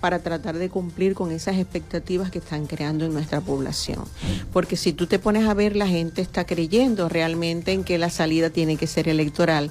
para 0.00 0.20
tratar 0.20 0.56
de 0.56 0.70
cumplir 0.70 1.14
con 1.14 1.30
esas 1.30 1.58
expectativas 1.58 2.30
que 2.30 2.38
están 2.38 2.66
creando 2.66 3.04
en 3.04 3.12
nuestra 3.12 3.40
población. 3.40 4.04
Porque 4.52 4.76
si 4.76 4.92
tú 4.92 5.06
te 5.06 5.18
pones 5.18 5.46
a 5.46 5.54
ver, 5.54 5.76
la 5.76 5.86
gente 5.86 6.22
está 6.22 6.44
creyendo 6.44 7.08
realmente 7.08 7.72
en 7.72 7.84
que 7.84 7.98
la 7.98 8.10
salida 8.10 8.50
tiene 8.50 8.76
que 8.76 8.86
ser 8.86 9.08
electoral 9.08 9.70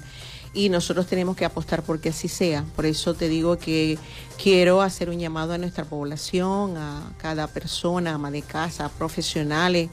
y 0.53 0.69
nosotros 0.69 1.07
tenemos 1.07 1.35
que 1.35 1.45
apostar 1.45 1.83
porque 1.83 2.09
así 2.09 2.27
sea. 2.27 2.65
Por 2.75 2.85
eso 2.85 3.13
te 3.13 3.27
digo 3.27 3.57
que 3.57 3.99
quiero 4.41 4.81
hacer 4.81 5.09
un 5.09 5.19
llamado 5.19 5.53
a 5.53 5.57
nuestra 5.57 5.85
población, 5.85 6.77
a 6.77 7.11
cada 7.17 7.47
persona, 7.47 8.15
ama 8.15 8.31
de 8.31 8.41
casa, 8.41 8.89
profesionales, 8.89 9.89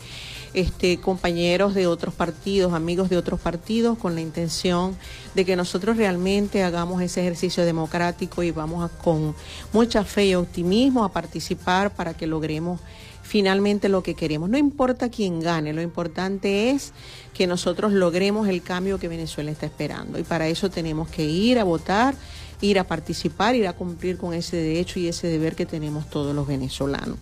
este, 0.54 0.98
compañeros 0.98 1.74
de 1.74 1.86
otros 1.86 2.14
partidos, 2.14 2.72
amigos 2.72 3.10
de 3.10 3.18
otros 3.18 3.40
partidos, 3.40 3.98
con 3.98 4.14
la 4.14 4.22
intención 4.22 4.96
de 5.34 5.44
que 5.44 5.56
nosotros 5.56 5.96
realmente 5.96 6.62
hagamos 6.62 7.02
ese 7.02 7.20
ejercicio 7.20 7.64
democrático 7.64 8.42
y 8.42 8.50
vamos 8.50 8.90
con 9.02 9.34
mucha 9.72 10.04
fe 10.04 10.26
y 10.26 10.34
optimismo 10.34 11.04
a 11.04 11.12
participar 11.12 11.94
para 11.94 12.14
que 12.14 12.26
logremos 12.26 12.80
finalmente 13.26 13.88
lo 13.88 14.02
que 14.02 14.14
queremos. 14.14 14.48
No 14.48 14.56
importa 14.56 15.10
quién 15.10 15.40
gane, 15.40 15.72
lo 15.72 15.82
importante 15.82 16.70
es 16.70 16.92
que 17.34 17.46
nosotros 17.46 17.92
logremos 17.92 18.48
el 18.48 18.62
cambio 18.62 18.98
que 18.98 19.08
Venezuela 19.08 19.50
está 19.50 19.66
esperando. 19.66 20.18
Y 20.18 20.22
para 20.22 20.48
eso 20.48 20.70
tenemos 20.70 21.08
que 21.08 21.24
ir 21.24 21.58
a 21.58 21.64
votar, 21.64 22.14
ir 22.60 22.78
a 22.78 22.84
participar, 22.84 23.54
ir 23.56 23.66
a 23.66 23.74
cumplir 23.74 24.16
con 24.16 24.32
ese 24.32 24.56
derecho 24.56 25.00
y 25.00 25.08
ese 25.08 25.26
deber 25.26 25.56
que 25.56 25.66
tenemos 25.66 26.08
todos 26.08 26.34
los 26.34 26.46
venezolanos. 26.46 27.18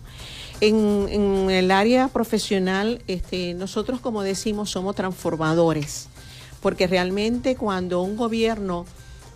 En, 0.61 1.49
el 1.49 1.71
área 1.71 2.07
profesional, 2.07 3.01
este, 3.07 3.53
nosotros 3.55 3.99
como 3.99 4.21
decimos 4.21 4.69
somos 4.69 4.95
transformadores, 4.95 6.07
porque 6.61 6.87
realmente 6.87 7.55
cuando 7.55 8.01
un 8.01 8.15
gobierno 8.15 8.85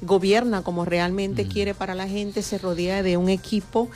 gobierna 0.02 0.62
como 0.62 0.86
realmente 0.86 1.44
mm. 1.44 1.50
quiere 1.50 1.74
para 1.74 1.94
la 1.94 2.08
gente, 2.08 2.42
se 2.42 2.58
rodea 2.58 3.04
de 3.04 3.18
un 3.18 3.28
equipo 3.28 3.90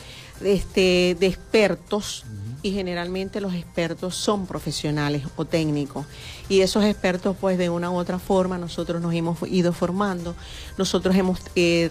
este, 0.43 1.15
de 1.17 1.27
expertos 1.27 2.25
y 2.63 2.71
generalmente 2.71 3.41
los 3.41 3.53
expertos 3.53 4.15
son 4.15 4.47
profesionales 4.47 5.23
o 5.35 5.45
técnicos 5.45 6.07
y 6.49 6.61
esos 6.61 6.83
expertos 6.85 7.35
pues 7.39 7.57
de 7.57 7.69
una 7.69 7.91
u 7.91 7.95
otra 7.95 8.17
forma 8.17 8.57
nosotros 8.57 9.01
nos 9.01 9.13
hemos 9.13 9.37
ido 9.47 9.73
formando 9.73 10.33
nosotros 10.77 11.15
hemos 11.15 11.39
eh, 11.55 11.89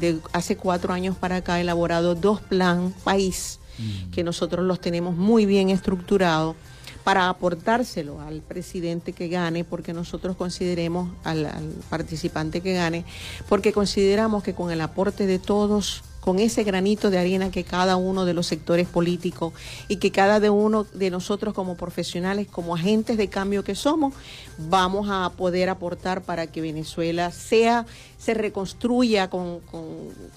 de 0.00 0.18
hace 0.32 0.56
cuatro 0.56 0.92
años 0.92 1.16
para 1.16 1.36
acá 1.36 1.60
elaborado 1.60 2.14
dos 2.14 2.40
plan 2.40 2.92
país 3.04 3.60
mm. 3.78 4.10
que 4.10 4.24
nosotros 4.24 4.64
los 4.64 4.80
tenemos 4.80 5.14
muy 5.14 5.46
bien 5.46 5.70
estructurados 5.70 6.56
para 7.04 7.28
aportárselo 7.28 8.20
al 8.20 8.42
presidente 8.42 9.12
que 9.12 9.28
gane, 9.28 9.64
porque 9.64 9.92
nosotros 9.92 10.36
consideremos 10.36 11.10
al, 11.24 11.50
participante 11.90 12.60
que 12.60 12.74
gane, 12.74 13.04
porque 13.48 13.72
consideramos 13.72 14.42
que 14.42 14.54
con 14.54 14.70
el 14.70 14.80
aporte 14.80 15.26
de 15.26 15.38
todos 15.38 16.02
con 16.22 16.38
ese 16.38 16.62
granito 16.62 17.10
de 17.10 17.18
arena 17.18 17.50
que 17.50 17.64
cada 17.64 17.96
uno 17.96 18.24
de 18.24 18.32
los 18.32 18.46
sectores 18.46 18.86
políticos 18.86 19.52
y 19.88 19.96
que 19.96 20.12
cada 20.12 20.52
uno 20.52 20.84
de 20.84 21.10
nosotros 21.10 21.52
como 21.52 21.76
profesionales, 21.76 22.46
como 22.48 22.76
agentes 22.76 23.16
de 23.16 23.26
cambio 23.26 23.64
que 23.64 23.74
somos, 23.74 24.14
vamos 24.56 25.08
a 25.10 25.32
poder 25.36 25.68
aportar 25.68 26.22
para 26.22 26.46
que 26.46 26.60
Venezuela 26.60 27.32
sea, 27.32 27.86
se 28.18 28.34
reconstruya 28.34 29.28
con, 29.28 29.58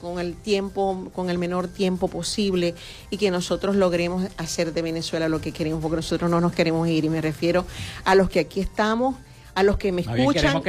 con 0.02 0.20
el 0.20 0.34
tiempo, 0.36 1.12
con 1.14 1.30
el 1.30 1.38
menor 1.38 1.68
tiempo 1.68 2.08
posible 2.08 2.74
y 3.12 3.18
que 3.18 3.30
nosotros 3.30 3.76
logremos 3.76 4.26
hacer 4.38 4.74
de 4.74 4.82
Venezuela 4.82 5.30
lo 5.30 5.40
que 5.40 5.52
queremos, 5.52 5.84
porque 5.84 5.98
nosotros 5.98 6.32
no 6.32 6.42
nos 6.42 6.54
queremos 6.54 6.88
ir. 6.88 7.06
Y 7.06 7.10
me 7.10 7.22
refiero 7.22 7.64
a 8.06 8.16
los 8.16 8.28
que 8.28 8.40
aquí 8.40 8.60
estamos 8.60 9.18
a 9.56 9.64
los 9.64 9.78
que 9.78 9.92
me 9.92 10.02
escuchan 10.02 10.62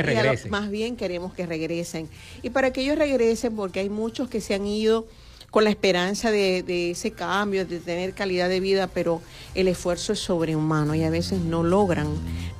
más 0.49 0.71
bien 0.71 0.97
queremos 0.97 1.35
que 1.35 1.45
regresen. 1.45 2.09
Y 2.43 2.51
para 2.51 2.73
que 2.73 2.81
ellos 2.81 2.97
regresen, 2.97 3.55
porque 3.57 3.81
hay 3.81 3.91
muchos 3.91 4.29
que 4.29 4.41
se 4.41 4.55
han 4.55 4.67
ido 4.67 5.07
con 5.57 5.65
la 5.65 5.71
esperanza 5.71 6.31
de, 6.31 6.91
ese 6.91 7.13
cambio, 7.13 7.65
de 7.65 7.81
tener 7.81 8.13
calidad 8.13 8.47
de 8.47 8.61
vida, 8.61 8.89
pero 8.89 9.23
el 9.55 9.69
esfuerzo 9.69 10.13
es 10.13 10.19
sobrehumano 10.19 10.95
y 10.95 11.03
a 11.03 11.09
veces 11.09 11.41
no 11.41 11.63
logran, 11.63 12.09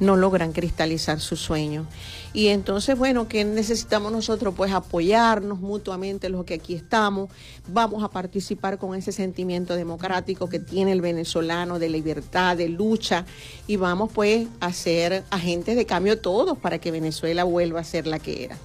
no 0.01 0.17
logran 0.17 0.53
cristalizar 0.55 1.21
sus 1.21 1.39
sueños. 1.39 1.87
Y 2.33 2.49
entonces, 2.49 2.97
bueno, 2.97 3.29
¿qué 3.29 3.45
necesitamos 3.45 4.13
nosotros? 4.13 4.55
Pues 4.57 4.73
apoyarnos 4.73 5.61
mutuamente 5.61 6.31
los 6.31 6.47
que 6.47 6.55
aquí 6.55 6.75
estamos, 6.75 7.29
vamos 7.69 8.03
a 8.03 8.09
participar 8.09 8.79
con 8.79 8.95
ese 8.95 9.13
sentimiento 9.13 9.77
democrático 9.77 10.49
que 10.49 10.59
tiene 10.59 10.93
el 10.93 11.03
venezolano 11.03 11.79
de 11.79 11.91
libertad, 11.91 12.57
de 12.57 12.71
lucha, 12.71 13.27
y 13.67 13.77
vamos 13.77 14.11
pues 14.15 14.49
a 14.61 14.73
ser 14.73 15.23
agentes 15.29 15.77
de 15.77 15.85
cambio 15.85 16.19
todos 16.19 16.57
para 16.57 16.79
que 16.79 16.91
Venezuela 16.91 17.45
vuelva 17.45 17.81
a 17.81 17.85
ser 17.85 18.07
la 18.07 18.19
que 18.21 18.45
era 18.45 18.57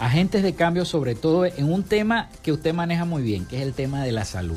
agentes 0.00 0.42
de 0.42 0.54
cambio, 0.54 0.84
sobre 0.84 1.14
todo 1.14 1.44
en 1.44 1.70
un 1.70 1.82
tema 1.84 2.30
que 2.42 2.52
usted 2.52 2.74
maneja 2.74 3.04
muy 3.04 3.22
bien, 3.22 3.44
que 3.44 3.58
es 3.58 3.62
el 3.62 3.74
tema 3.74 4.02
de 4.02 4.12
la 4.12 4.24
salud. 4.24 4.56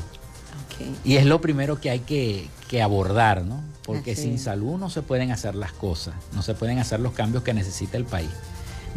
Y 1.04 1.16
es 1.16 1.26
lo 1.26 1.40
primero 1.40 1.80
que 1.80 1.90
hay 1.90 2.00
que, 2.00 2.48
abordar, 2.82 3.44
¿no? 3.44 3.62
Porque 3.84 4.16
sin 4.16 4.36
salud 4.36 4.78
no 4.78 4.90
se 4.90 5.00
pueden 5.00 5.30
hacer 5.30 5.54
las 5.54 5.70
cosas, 5.70 6.14
no 6.34 6.42
se 6.42 6.54
pueden 6.54 6.80
hacer 6.80 6.98
los 6.98 7.12
cambios 7.12 7.44
que 7.44 7.54
necesita 7.54 7.96
el 7.96 8.04
país. 8.04 8.30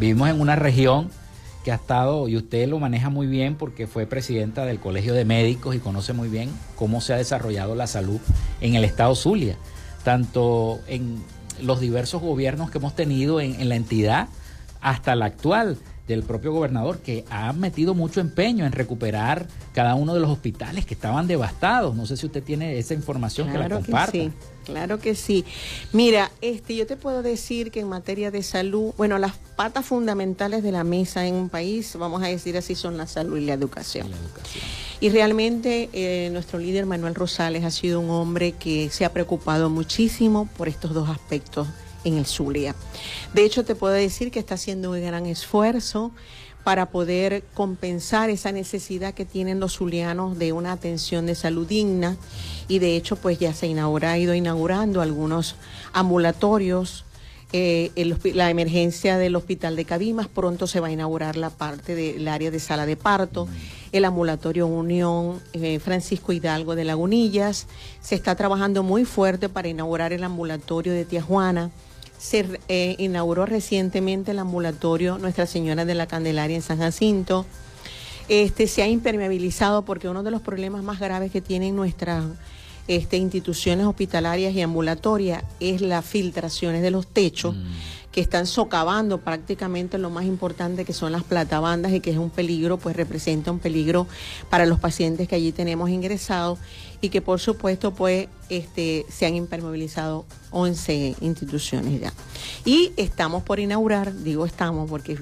Vivimos 0.00 0.28
en 0.30 0.40
una 0.40 0.56
región 0.56 1.10
que 1.62 1.70
ha 1.70 1.76
estado, 1.76 2.26
y 2.26 2.36
usted 2.36 2.66
lo 2.68 2.80
maneja 2.80 3.08
muy 3.08 3.28
bien 3.28 3.54
porque 3.54 3.86
fue 3.86 4.04
presidenta 4.04 4.64
del 4.64 4.80
Colegio 4.80 5.14
de 5.14 5.24
Médicos 5.24 5.76
y 5.76 5.78
conoce 5.78 6.12
muy 6.12 6.28
bien 6.28 6.50
cómo 6.74 7.00
se 7.00 7.12
ha 7.12 7.18
desarrollado 7.18 7.76
la 7.76 7.86
salud 7.86 8.18
en 8.60 8.74
el 8.74 8.82
estado 8.82 9.14
Zulia, 9.14 9.56
tanto 10.02 10.80
en 10.88 11.22
los 11.62 11.78
diversos 11.78 12.20
gobiernos 12.20 12.72
que 12.72 12.78
hemos 12.78 12.96
tenido 12.96 13.40
en, 13.40 13.60
en 13.60 13.68
la 13.68 13.76
entidad 13.76 14.26
hasta 14.80 15.14
la 15.14 15.26
actual 15.26 15.78
del 16.08 16.22
propio 16.22 16.52
gobernador 16.52 16.98
que 16.98 17.24
ha 17.30 17.52
metido 17.52 17.94
mucho 17.94 18.20
empeño 18.20 18.64
en 18.64 18.72
recuperar 18.72 19.46
cada 19.74 19.94
uno 19.94 20.14
de 20.14 20.20
los 20.20 20.30
hospitales 20.30 20.86
que 20.86 20.94
estaban 20.94 21.26
devastados. 21.26 21.94
No 21.94 22.06
sé 22.06 22.16
si 22.16 22.26
usted 22.26 22.42
tiene 22.42 22.78
esa 22.78 22.94
información 22.94 23.52
que 23.52 23.58
la 23.58 23.68
comparta. 23.68 24.12
sí, 24.12 24.32
claro 24.64 24.98
que 24.98 25.14
sí. 25.14 25.44
Mira, 25.92 26.32
este, 26.40 26.74
yo 26.74 26.86
te 26.86 26.96
puedo 26.96 27.22
decir 27.22 27.70
que 27.70 27.80
en 27.80 27.88
materia 27.88 28.30
de 28.30 28.42
salud, 28.42 28.92
bueno, 28.96 29.18
las 29.18 29.36
patas 29.54 29.84
fundamentales 29.84 30.62
de 30.62 30.72
la 30.72 30.82
mesa 30.82 31.26
en 31.26 31.34
un 31.34 31.50
país, 31.50 31.94
vamos 31.98 32.22
a 32.22 32.26
decir 32.26 32.56
así, 32.56 32.74
son 32.74 32.96
la 32.96 33.06
salud 33.06 33.36
y 33.36 33.44
la 33.44 33.52
educación. 33.52 34.08
Y, 35.00 35.10
realmente 35.10 35.90
eh, 35.92 36.30
nuestro 36.32 36.58
líder 36.58 36.86
Manuel 36.86 37.14
Rosales 37.14 37.64
ha 37.64 37.70
sido 37.70 38.00
un 38.00 38.10
hombre 38.10 38.52
que 38.52 38.88
se 38.90 39.04
ha 39.04 39.12
preocupado 39.12 39.68
muchísimo 39.68 40.48
por 40.56 40.68
estos 40.68 40.94
dos 40.94 41.08
aspectos 41.10 41.68
en 42.04 42.18
el 42.18 42.26
Zulia. 42.26 42.74
De 43.34 43.44
hecho, 43.44 43.64
te 43.64 43.74
puedo 43.74 43.94
decir 43.94 44.30
que 44.30 44.38
está 44.38 44.54
haciendo 44.54 44.90
un 44.90 45.00
gran 45.00 45.26
esfuerzo 45.26 46.12
para 46.64 46.90
poder 46.90 47.44
compensar 47.54 48.28
esa 48.28 48.52
necesidad 48.52 49.14
que 49.14 49.24
tienen 49.24 49.58
los 49.58 49.78
zulianos 49.78 50.38
de 50.38 50.52
una 50.52 50.72
atención 50.72 51.24
de 51.24 51.34
salud 51.34 51.66
digna. 51.66 52.16
Y 52.68 52.78
de 52.78 52.94
hecho 52.94 53.16
pues 53.16 53.38
ya 53.38 53.54
se 53.54 53.66
inaugura, 53.68 54.12
ha 54.12 54.18
ido 54.18 54.34
inaugurando 54.34 55.00
algunos 55.00 55.56
ambulatorios 55.94 57.06
eh, 57.54 57.90
la 58.34 58.50
emergencia 58.50 59.16
del 59.16 59.34
hospital 59.34 59.74
de 59.76 59.86
Cabimas, 59.86 60.28
pronto 60.28 60.66
se 60.66 60.80
va 60.80 60.88
a 60.88 60.90
inaugurar 60.90 61.36
la 61.36 61.48
parte 61.48 61.94
del 61.94 62.28
área 62.28 62.50
de 62.50 62.60
sala 62.60 62.84
de 62.84 62.96
parto, 62.96 63.48
el 63.90 64.04
ambulatorio 64.04 64.66
Unión 64.66 65.40
eh, 65.54 65.78
Francisco 65.78 66.34
Hidalgo 66.34 66.74
de 66.74 66.84
Lagunillas, 66.84 67.66
se 68.02 68.14
está 68.14 68.34
trabajando 68.34 68.82
muy 68.82 69.06
fuerte 69.06 69.48
para 69.48 69.68
inaugurar 69.68 70.12
el 70.12 70.24
ambulatorio 70.24 70.92
de 70.92 71.06
Tijuana 71.06 71.70
se 72.18 72.60
eh, 72.68 72.96
inauguró 72.98 73.46
recientemente 73.46 74.32
el 74.32 74.38
ambulatorio 74.40 75.18
Nuestra 75.18 75.46
Señora 75.46 75.84
de 75.84 75.94
la 75.94 76.06
Candelaria 76.06 76.56
en 76.56 76.62
San 76.62 76.78
Jacinto. 76.78 77.46
este, 78.28 78.66
se 78.66 78.82
ha 78.82 78.88
impermeabilizado 78.88 79.84
porque 79.84 80.08
uno 80.08 80.22
de 80.22 80.30
los 80.30 80.42
problemas 80.42 80.82
más 80.82 81.00
graves 81.00 81.30
que 81.30 81.40
tienen 81.40 81.76
nuestras 81.76 82.24
este, 82.86 83.16
instituciones 83.16 83.86
hospitalarias 83.86 84.54
y 84.54 84.62
ambulatorias 84.62 85.44
es 85.60 85.80
las 85.80 86.04
filtraciones 86.04 86.82
de 86.82 86.90
los 86.90 87.06
techos. 87.06 87.54
Mm 87.54 87.98
que 88.12 88.22
están 88.22 88.46
socavando 88.46 89.18
prácticamente 89.18 89.98
lo 89.98 90.10
más 90.10 90.24
importante 90.24 90.84
que 90.84 90.92
son 90.92 91.12
las 91.12 91.24
platabandas 91.24 91.92
y 91.92 92.00
que 92.00 92.10
es 92.10 92.16
un 92.16 92.30
peligro, 92.30 92.78
pues 92.78 92.96
representa 92.96 93.52
un 93.52 93.58
peligro 93.58 94.06
para 94.48 94.66
los 94.66 94.80
pacientes 94.80 95.28
que 95.28 95.36
allí 95.36 95.52
tenemos 95.52 95.90
ingresados 95.90 96.58
y 97.00 97.10
que 97.10 97.20
por 97.20 97.40
supuesto 97.40 97.92
pues 97.92 98.28
este, 98.48 99.04
se 99.08 99.26
han 99.26 99.34
impermeabilizado 99.34 100.24
11 100.50 101.16
instituciones 101.20 102.00
ya. 102.00 102.12
Y 102.64 102.92
estamos 102.96 103.42
por 103.42 103.60
inaugurar, 103.60 104.14
digo 104.14 104.46
estamos 104.46 104.88
porque 104.88 105.18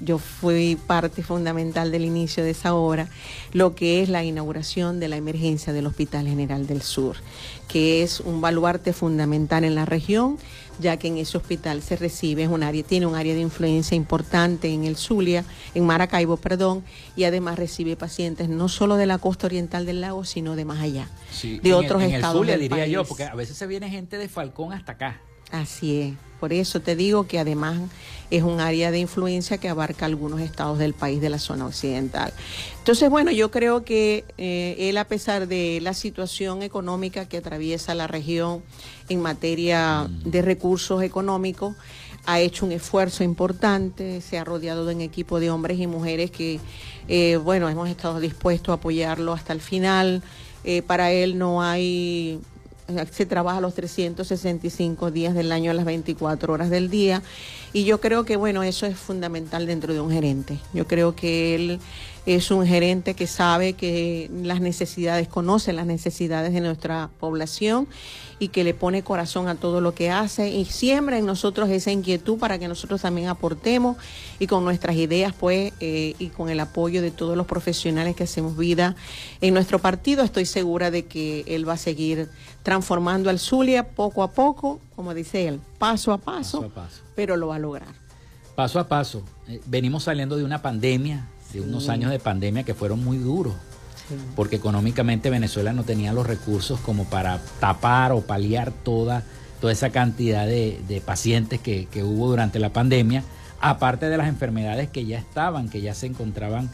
yo 0.00 0.18
fui 0.18 0.76
parte 0.86 1.22
fundamental 1.22 1.90
del 1.90 2.04
inicio 2.04 2.44
de 2.44 2.50
esa 2.50 2.74
obra, 2.74 3.08
lo 3.52 3.74
que 3.74 4.02
es 4.02 4.08
la 4.08 4.24
inauguración 4.24 5.00
de 5.00 5.08
la 5.08 5.16
emergencia 5.16 5.72
del 5.72 5.86
Hospital 5.86 6.26
General 6.26 6.66
del 6.66 6.82
Sur, 6.82 7.16
que 7.68 8.02
es 8.02 8.20
un 8.20 8.40
baluarte 8.40 8.92
fundamental 8.92 9.64
en 9.64 9.74
la 9.74 9.84
región 9.84 10.38
ya 10.78 10.96
que 10.96 11.08
en 11.08 11.18
ese 11.18 11.36
hospital 11.36 11.82
se 11.82 11.96
recibe, 11.96 12.48
un 12.48 12.62
área, 12.62 12.82
tiene 12.82 13.06
un 13.06 13.14
área 13.14 13.34
de 13.34 13.40
influencia 13.40 13.94
importante 13.94 14.72
en 14.72 14.84
el 14.84 14.96
Zulia, 14.96 15.44
en 15.74 15.84
Maracaibo, 15.86 16.36
perdón, 16.36 16.84
y 17.16 17.24
además 17.24 17.58
recibe 17.58 17.96
pacientes 17.96 18.48
no 18.48 18.68
solo 18.68 18.96
de 18.96 19.06
la 19.06 19.18
costa 19.18 19.46
oriental 19.46 19.86
del 19.86 20.00
lago, 20.00 20.24
sino 20.24 20.56
de 20.56 20.64
más 20.64 20.80
allá, 20.80 21.08
de 21.42 21.74
otros 21.74 22.02
estados. 22.02 22.36
En 22.36 22.50
el 22.50 22.56
Zulia, 22.56 22.58
diría 22.58 22.86
yo, 22.86 23.04
porque 23.04 23.24
a 23.24 23.34
veces 23.34 23.56
se 23.56 23.66
viene 23.66 23.88
gente 23.90 24.18
de 24.18 24.28
Falcón 24.28 24.72
hasta 24.72 24.92
acá. 24.92 25.20
Así 25.50 26.00
es. 26.00 26.14
Por 26.40 26.52
eso 26.52 26.80
te 26.80 26.96
digo 26.96 27.26
que 27.26 27.38
además 27.38 27.78
es 28.30 28.42
un 28.42 28.60
área 28.60 28.90
de 28.90 28.98
influencia 28.98 29.58
que 29.58 29.68
abarca 29.68 30.06
algunos 30.06 30.40
estados 30.40 30.78
del 30.78 30.94
país 30.94 31.20
de 31.20 31.30
la 31.30 31.38
zona 31.38 31.66
occidental. 31.66 32.32
Entonces, 32.78 33.08
bueno, 33.10 33.30
yo 33.30 33.50
creo 33.50 33.84
que 33.84 34.24
eh, 34.38 34.76
él, 34.78 34.96
a 34.98 35.04
pesar 35.04 35.48
de 35.48 35.78
la 35.82 35.94
situación 35.94 36.62
económica 36.62 37.26
que 37.26 37.38
atraviesa 37.38 37.94
la 37.94 38.06
región 38.06 38.62
en 39.08 39.20
materia 39.20 40.08
de 40.24 40.42
recursos 40.42 41.02
económicos, 41.02 41.74
ha 42.26 42.40
hecho 42.40 42.64
un 42.64 42.72
esfuerzo 42.72 43.22
importante, 43.22 44.20
se 44.20 44.38
ha 44.38 44.44
rodeado 44.44 44.86
de 44.86 44.94
un 44.94 45.00
equipo 45.02 45.40
de 45.40 45.50
hombres 45.50 45.78
y 45.78 45.86
mujeres 45.86 46.30
que, 46.30 46.58
eh, 47.08 47.36
bueno, 47.36 47.68
hemos 47.68 47.88
estado 47.88 48.18
dispuestos 48.18 48.70
a 48.70 48.74
apoyarlo 48.74 49.32
hasta 49.32 49.52
el 49.52 49.60
final. 49.60 50.22
Eh, 50.64 50.80
para 50.80 51.12
él 51.12 51.36
no 51.36 51.62
hay 51.62 52.40
se 53.10 53.26
trabaja 53.26 53.60
los 53.60 53.74
365 53.74 55.10
días 55.10 55.34
del 55.34 55.52
año 55.52 55.72
las 55.72 55.84
24 55.84 56.52
horas 56.52 56.70
del 56.70 56.90
día 56.90 57.22
y 57.72 57.84
yo 57.84 58.00
creo 58.00 58.24
que 58.24 58.36
bueno, 58.36 58.62
eso 58.62 58.86
es 58.86 58.96
fundamental 58.96 59.66
dentro 59.66 59.94
de 59.94 60.00
un 60.00 60.10
gerente. 60.10 60.58
Yo 60.72 60.86
creo 60.86 61.16
que 61.16 61.54
él 61.54 61.80
es 62.26 62.50
un 62.50 62.66
gerente 62.66 63.14
que 63.14 63.26
sabe 63.26 63.74
que 63.74 64.30
las 64.42 64.60
necesidades, 64.60 65.28
conoce 65.28 65.72
las 65.72 65.86
necesidades 65.86 66.52
de 66.52 66.60
nuestra 66.60 67.10
población 67.20 67.86
y 68.38 68.48
que 68.48 68.64
le 68.64 68.74
pone 68.74 69.02
corazón 69.02 69.48
a 69.48 69.54
todo 69.54 69.80
lo 69.80 69.94
que 69.94 70.10
hace 70.10 70.50
y 70.50 70.64
siembra 70.64 71.18
en 71.18 71.26
nosotros 71.26 71.68
esa 71.70 71.92
inquietud 71.92 72.38
para 72.38 72.58
que 72.58 72.66
nosotros 72.66 73.02
también 73.02 73.28
aportemos 73.28 73.96
y 74.38 74.46
con 74.46 74.64
nuestras 74.64 74.96
ideas 74.96 75.34
pues 75.38 75.72
eh, 75.80 76.14
y 76.18 76.28
con 76.28 76.48
el 76.48 76.60
apoyo 76.60 77.00
de 77.00 77.10
todos 77.10 77.36
los 77.36 77.46
profesionales 77.46 78.16
que 78.16 78.24
hacemos 78.24 78.56
vida 78.56 78.96
en 79.40 79.54
nuestro 79.54 79.78
partido 79.78 80.24
estoy 80.24 80.46
segura 80.46 80.90
de 80.90 81.04
que 81.04 81.44
él 81.46 81.68
va 81.68 81.74
a 81.74 81.78
seguir 81.78 82.28
transformando 82.62 83.30
al 83.30 83.38
Zulia 83.38 83.88
poco 83.88 84.22
a 84.22 84.32
poco 84.32 84.80
como 84.96 85.14
dice 85.14 85.46
él 85.46 85.60
paso 85.78 86.12
a 86.12 86.18
paso, 86.18 86.70
pero 87.14 87.36
lo 87.36 87.48
va 87.48 87.56
a 87.56 87.58
lograr. 87.58 87.94
Paso 88.54 88.78
a 88.78 88.88
paso. 88.88 89.22
Eh, 89.48 89.60
venimos 89.66 90.04
saliendo 90.04 90.36
de 90.36 90.44
una 90.44 90.62
pandemia 90.62 91.28
de 91.54 91.62
unos 91.62 91.88
años 91.88 92.10
de 92.10 92.18
pandemia 92.18 92.64
que 92.64 92.74
fueron 92.74 93.02
muy 93.02 93.16
duros 93.16 93.54
porque 94.36 94.56
económicamente 94.56 95.30
Venezuela 95.30 95.72
no 95.72 95.84
tenía 95.84 96.12
los 96.12 96.26
recursos 96.26 96.78
como 96.80 97.04
para 97.04 97.40
tapar 97.60 98.12
o 98.12 98.22
paliar 98.22 98.70
toda, 98.70 99.22
toda 99.60 99.72
esa 99.72 99.90
cantidad 99.90 100.46
de, 100.46 101.02
pacientes 101.04 101.60
que, 101.60 101.88
hubo 102.02 102.28
durante 102.28 102.58
la 102.58 102.72
pandemia, 102.72 103.22
aparte 103.60 104.08
de 104.08 104.16
las 104.18 104.28
enfermedades 104.28 104.88
que 104.90 105.06
ya 105.06 105.18
estaban, 105.18 105.68
que 105.68 105.80
ya 105.80 105.94
se 105.94 106.06
encontraban 106.06 106.70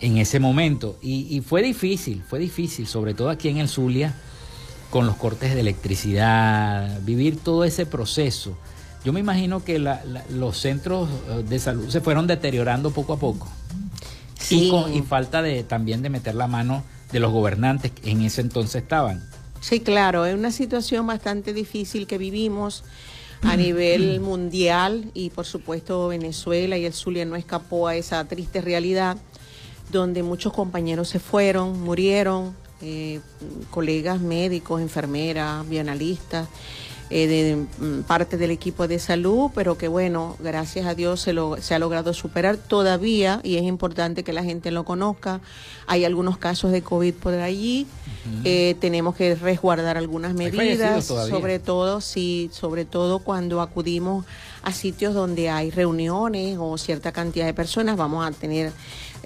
en 0.00 0.16
ese 0.16 0.40
momento. 0.40 0.96
Y, 1.02 1.40
fue 1.42 1.62
difícil, 1.62 2.22
fue 2.26 2.38
difícil, 2.38 2.86
sobre 2.86 3.14
todo 3.14 3.28
aquí 3.28 3.48
en 3.48 3.58
el 3.58 3.68
Zulia, 3.68 4.14
con 4.90 5.04
los 5.04 5.16
cortes 5.16 5.54
de 5.54 5.60
electricidad, 5.60 7.00
vivir 7.02 7.38
todo 7.38 7.64
ese 7.64 7.84
proceso. 7.84 8.56
Yo 9.04 9.12
me 9.12 9.20
imagino 9.20 9.62
que 9.62 9.78
los 9.78 10.58
centros 10.58 11.08
eh, 11.28 11.44
de 11.48 11.58
salud 11.58 11.88
se 11.90 12.00
fueron 12.00 12.26
deteriorando 12.26 12.90
poco 12.90 13.12
a 13.12 13.18
poco. 13.18 13.46
Y, 14.50 14.70
falta 15.08 15.42
de 15.42 15.64
también 15.64 16.02
de 16.02 16.10
meter 16.10 16.34
la 16.34 16.46
mano 16.46 16.84
de 17.10 17.20
los 17.20 17.32
gobernantes 17.32 17.90
que 17.90 18.10
en 18.10 18.22
ese 18.22 18.42
entonces 18.42 18.82
estaban. 18.82 19.22
Sí, 19.60 19.80
claro, 19.80 20.26
es 20.26 20.34
una 20.34 20.52
situación 20.52 21.06
bastante 21.06 21.52
difícil 21.52 22.06
que 22.06 22.18
vivimos 22.18 22.84
a 23.42 23.56
nivel 23.56 24.20
mundial 24.20 25.10
y 25.14 25.30
por 25.30 25.46
supuesto 25.46 26.08
Venezuela 26.08 26.76
y 26.76 26.84
el 26.84 26.92
Zulia 26.92 27.24
no 27.24 27.36
escapó 27.36 27.88
a 27.88 27.96
esa 27.96 28.24
triste 28.26 28.60
realidad 28.60 29.16
donde 29.90 30.22
muchos 30.22 30.52
compañeros 30.52 31.08
se 31.08 31.18
fueron, 31.18 31.80
murieron, 31.82 32.54
eh, 32.82 33.20
colegas 33.70 34.20
médicos, 34.20 34.80
enfermeras, 34.80 35.68
bioanalistas 35.68 36.48
eh, 37.08 37.26
de 37.26 37.56
mm, 37.56 38.02
parte 38.02 38.36
del 38.36 38.50
equipo 38.50 38.88
de 38.88 38.98
salud, 38.98 39.50
pero 39.54 39.78
que 39.78 39.88
bueno, 39.88 40.36
gracias 40.40 40.86
a 40.86 40.94
Dios 40.94 41.20
se, 41.20 41.32
lo, 41.32 41.56
se 41.60 41.74
ha 41.74 41.78
logrado 41.78 42.12
superar. 42.12 42.56
Todavía 42.56 43.40
y 43.42 43.56
es 43.56 43.62
importante 43.62 44.24
que 44.24 44.32
la 44.32 44.42
gente 44.42 44.70
lo 44.70 44.84
conozca. 44.84 45.40
Hay 45.86 46.04
algunos 46.04 46.36
casos 46.36 46.72
de 46.72 46.82
COVID 46.82 47.14
por 47.14 47.34
allí, 47.34 47.86
eh, 48.44 48.74
tenemos 48.80 49.14
que 49.14 49.36
resguardar 49.36 49.96
algunas 49.96 50.34
medidas, 50.34 51.04
sobre 51.04 51.60
todo, 51.60 52.00
sí, 52.00 52.50
sobre 52.52 52.84
todo 52.84 53.20
cuando 53.20 53.60
acudimos 53.60 54.24
a 54.62 54.72
sitios 54.72 55.14
donde 55.14 55.48
hay 55.48 55.70
reuniones 55.70 56.58
o 56.60 56.76
cierta 56.76 57.12
cantidad 57.12 57.46
de 57.46 57.54
personas, 57.54 57.96
vamos 57.96 58.26
a 58.26 58.32
tener 58.32 58.72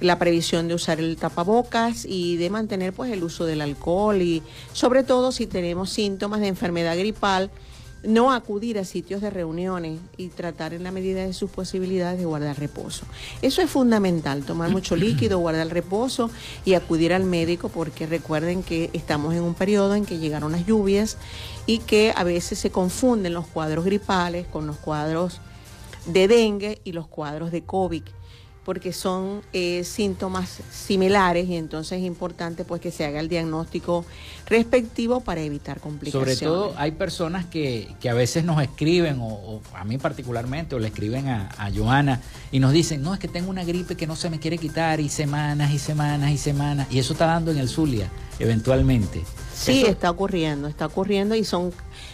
la 0.00 0.18
previsión 0.18 0.68
de 0.68 0.74
usar 0.74 0.98
el 0.98 1.16
tapabocas 1.16 2.04
y 2.06 2.36
de 2.36 2.50
mantener 2.50 2.92
pues 2.92 3.12
el 3.12 3.22
uso 3.22 3.44
del 3.44 3.60
alcohol 3.60 4.20
y 4.22 4.42
sobre 4.72 5.04
todo 5.04 5.32
si 5.32 5.46
tenemos 5.46 5.90
síntomas 5.90 6.40
de 6.40 6.48
enfermedad 6.48 6.96
gripal 6.96 7.50
no 8.02 8.32
acudir 8.32 8.78
a 8.78 8.84
sitios 8.84 9.20
de 9.20 9.30
reuniones 9.30 10.00
y 10.16 10.28
tratar 10.28 10.72
en 10.72 10.82
la 10.84 10.90
medida 10.90 11.24
de 11.24 11.32
sus 11.32 11.50
posibilidades 11.50 12.18
de 12.18 12.24
guardar 12.24 12.58
reposo. 12.58 13.04
Eso 13.42 13.60
es 13.60 13.70
fundamental, 13.70 14.42
tomar 14.44 14.70
mucho 14.70 14.96
líquido, 14.96 15.38
guardar 15.38 15.68
reposo 15.68 16.30
y 16.64 16.74
acudir 16.74 17.12
al 17.12 17.24
médico 17.24 17.68
porque 17.68 18.06
recuerden 18.06 18.62
que 18.62 18.90
estamos 18.92 19.34
en 19.34 19.42
un 19.42 19.54
periodo 19.54 19.94
en 19.94 20.06
que 20.06 20.18
llegaron 20.18 20.52
las 20.52 20.66
lluvias 20.66 21.18
y 21.66 21.78
que 21.78 22.12
a 22.16 22.24
veces 22.24 22.58
se 22.58 22.70
confunden 22.70 23.34
los 23.34 23.46
cuadros 23.46 23.84
gripales 23.84 24.46
con 24.46 24.66
los 24.66 24.76
cuadros 24.76 25.40
de 26.06 26.28
dengue 26.28 26.80
y 26.84 26.92
los 26.92 27.06
cuadros 27.06 27.50
de 27.50 27.62
COVID 27.62 28.02
porque 28.70 28.92
son 28.92 29.42
eh, 29.52 29.82
síntomas 29.82 30.60
similares 30.70 31.48
y 31.48 31.56
entonces 31.56 31.98
es 31.98 32.04
importante 32.04 32.64
pues 32.64 32.80
que 32.80 32.92
se 32.92 33.04
haga 33.04 33.18
el 33.18 33.28
diagnóstico 33.28 34.04
respectivo 34.46 35.22
para 35.22 35.40
evitar 35.40 35.80
complicaciones. 35.80 36.38
Sobre 36.38 36.48
todo 36.48 36.74
hay 36.76 36.92
personas 36.92 37.46
que, 37.46 37.88
a 38.08 38.14
veces 38.14 38.44
nos 38.44 38.62
escriben, 38.62 39.18
o, 39.20 39.60
a 39.74 39.82
mí 39.82 39.98
particularmente, 39.98 40.76
o 40.76 40.78
le 40.78 40.86
escriben 40.86 41.26
a, 41.26 41.48
a 41.58 41.68
Joana 41.74 42.20
y 42.52 42.60
nos 42.60 42.70
dicen, 42.70 43.02
no, 43.02 43.12
es 43.12 43.18
que 43.18 43.26
tengo 43.26 43.50
una 43.50 43.64
gripe 43.64 43.96
que 43.96 44.06
no 44.06 44.14
se 44.14 44.30
me 44.30 44.38
quiere 44.38 44.56
quitar 44.56 45.00
y 45.00 45.08
semanas 45.08 45.72
y 45.72 45.80
semanas 45.80 46.30
y 46.30 46.38
semanas, 46.38 46.86
y 46.92 47.00
eso 47.00 47.14
está 47.14 47.26
dando 47.26 47.50
en 47.50 47.58
el 47.58 47.68
Zulia 47.68 48.08
eventualmente. 48.38 49.24
Sí, 49.52 49.84
está 49.84 50.12
ocurriendo, 50.12 50.68
está 50.68 50.86
ocurriendo 50.86 51.34
y 51.34 51.42
son 51.42 51.72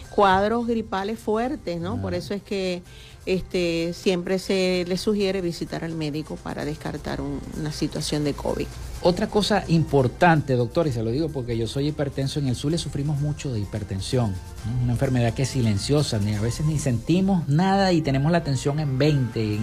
cuadros 0.08 0.66
gripales 0.66 1.18
fuertes, 1.18 1.82
¿no? 1.82 2.00
Por 2.00 2.14
ah. 2.14 2.16
eso 2.16 2.32
es 2.32 2.42
que 2.42 2.82
este, 3.26 3.92
siempre 3.92 4.38
se 4.38 4.84
le 4.86 4.96
sugiere 4.96 5.40
visitar 5.40 5.84
al 5.84 5.94
médico 5.94 6.36
para 6.36 6.64
descartar 6.64 7.20
una 7.20 7.72
situación 7.72 8.24
de 8.24 8.34
COVID. 8.34 8.66
Otra 9.02 9.26
cosa 9.26 9.64
importante, 9.68 10.54
doctor, 10.54 10.86
y 10.86 10.92
se 10.92 11.02
lo 11.02 11.10
digo 11.10 11.28
porque 11.28 11.58
yo 11.58 11.66
soy 11.66 11.88
hipertenso, 11.88 12.38
en 12.38 12.48
el 12.48 12.56
sur 12.56 12.70
le 12.70 12.78
sufrimos 12.78 13.20
mucho 13.20 13.52
de 13.52 13.60
hipertensión, 13.60 14.34
una 14.82 14.92
enfermedad 14.92 15.34
que 15.34 15.42
es 15.42 15.50
silenciosa, 15.50 16.18
ni 16.18 16.34
a 16.34 16.40
veces 16.40 16.66
ni 16.66 16.78
sentimos 16.78 17.46
nada 17.48 17.92
y 17.92 18.00
tenemos 18.00 18.32
la 18.32 18.42
tensión 18.42 18.80
en 18.80 18.96
20, 18.96 19.58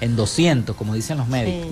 en, 0.00 0.16
200, 0.16 0.74
como 0.74 0.94
dicen 0.94 1.18
los 1.18 1.28
médicos. 1.28 1.70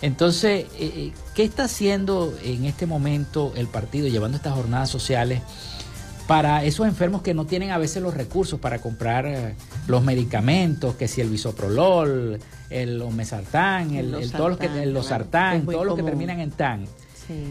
Entonces, 0.00 0.66
eh, 0.78 0.92
eh, 0.94 1.12
¿qué 1.34 1.42
está 1.42 1.64
haciendo 1.64 2.32
en 2.42 2.64
este 2.64 2.86
momento 2.86 3.52
el 3.56 3.66
partido 3.66 4.06
llevando 4.08 4.36
estas 4.36 4.54
jornadas 4.54 4.88
sociales? 4.88 5.42
Para 6.28 6.62
esos 6.62 6.86
enfermos 6.86 7.22
que 7.22 7.32
no 7.32 7.46
tienen 7.46 7.70
a 7.70 7.78
veces 7.78 8.02
los 8.02 8.12
recursos 8.12 8.60
para 8.60 8.80
comprar 8.80 9.24
eh, 9.26 9.54
los 9.88 10.04
medicamentos, 10.04 10.94
que 10.94 11.08
si 11.08 11.22
el 11.22 11.30
bisoprolol, 11.30 12.38
el 12.68 13.00
omesartán, 13.00 13.94
el, 13.94 14.30
todos 14.30 14.50
los 14.50 14.58
que, 14.58 14.86
los 14.86 15.06
sartán, 15.06 15.64
todos 15.64 15.86
los 15.86 15.96
que 15.96 16.02
terminan 16.02 16.38
en 16.38 16.50
tan. 16.50 16.84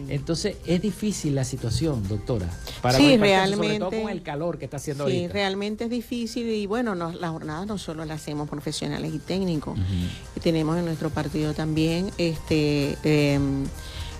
Entonces 0.09 0.57
es 0.65 0.81
difícil 0.81 1.35
la 1.35 1.43
situación, 1.43 2.07
doctora. 2.07 2.49
Para 2.81 2.97
sí, 2.97 3.17
realmente. 3.17 3.65
Sobre 3.65 3.79
todo 3.79 4.01
con 4.03 4.11
el 4.11 4.21
calor 4.21 4.57
que 4.57 4.65
está 4.65 4.77
haciendo 4.77 5.07
Sí, 5.07 5.27
realmente 5.27 5.85
es 5.85 5.89
difícil 5.89 6.47
y 6.47 6.65
bueno, 6.67 6.93
no, 6.93 7.11
las 7.11 7.31
jornadas 7.31 7.65
no 7.65 7.79
solo 7.79 8.05
las 8.05 8.21
hacemos 8.21 8.47
profesionales 8.47 9.11
y 9.13 9.19
técnicos, 9.19 9.77
tenemos 10.41 10.77
en 10.77 10.85
nuestro 10.85 11.09
partido 11.09 11.53
también 11.53 12.11
este 12.19 12.97
em, 13.03 13.65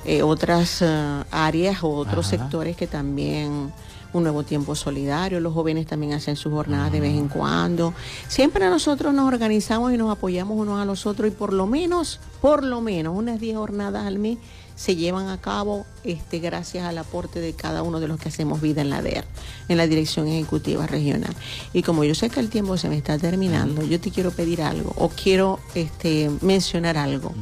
eh, 0.06 0.24
otras 0.24 0.82
eh, 0.82 1.24
áreas 1.32 1.84
o 1.84 1.90
otros 1.90 2.28
sectores 2.28 2.76
que 2.76 2.88
también 2.88 3.72
un 4.14 4.24
nuevo 4.24 4.44
tiempo 4.44 4.76
solidario, 4.76 5.40
los 5.40 5.54
jóvenes 5.54 5.88
también 5.88 6.14
hacen 6.14 6.36
sus 6.36 6.52
jornadas 6.52 6.92
de 6.92 7.00
vez 7.00 7.16
en 7.16 7.28
cuando. 7.28 7.94
Siempre 8.28 8.70
nosotros 8.70 9.14
nos 9.14 9.28
organizamos 9.28 9.94
y 9.94 9.98
nos 9.98 10.12
apoyamos 10.12 10.58
unos 10.58 10.82
a 10.82 10.86
los 10.86 11.06
otros 11.06 11.28
y 11.30 11.32
por 11.32 11.54
lo 11.54 11.68
menos, 11.68 12.20
por 12.42 12.64
lo 12.64 12.82
menos 12.82 13.16
unas 13.16 13.40
10 13.40 13.58
jornadas 13.58 14.06
al 14.06 14.20
mes 14.20 14.38
se 14.78 14.96
llevan 14.96 15.28
a 15.28 15.42
cabo 15.42 15.86
este, 16.04 16.38
gracias 16.38 16.86
al 16.86 17.00
aporte 17.00 17.40
de 17.40 17.54
cada 17.54 17.82
uno 17.82 18.00
de 18.00 18.08
los 18.08 18.20
que 18.20 18.30
hacemos 18.30 18.62
vida 18.62 18.82
en 18.82 18.92
la 18.92 19.02
DER, 19.02 19.26
en 19.68 19.78
la 19.78 19.88
Dirección 19.88 20.28
Ejecutiva 20.28 20.86
Regional. 20.86 21.36
Y 21.74 21.82
como 21.82 22.04
yo 22.04 22.14
sé 22.14 22.30
que 22.30 22.40
el 22.40 22.50
tiempo 22.50 22.78
se 22.78 22.88
me 22.88 22.96
está 22.96 23.18
terminando, 23.18 23.84
yo 23.84 24.00
te 24.00 24.12
quiero 24.12 24.32
pedir 24.32 24.62
algo 24.62 24.94
o 24.96 25.10
quiero 25.10 25.60
este, 25.74 26.30
mencionar 26.42 26.96
algo. 26.96 27.34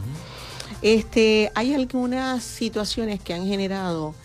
Este, 0.82 1.52
hay 1.56 1.74
algunas 1.74 2.42
situaciones 2.44 3.20
que 3.20 3.34
han 3.34 3.46
generado 3.46 4.16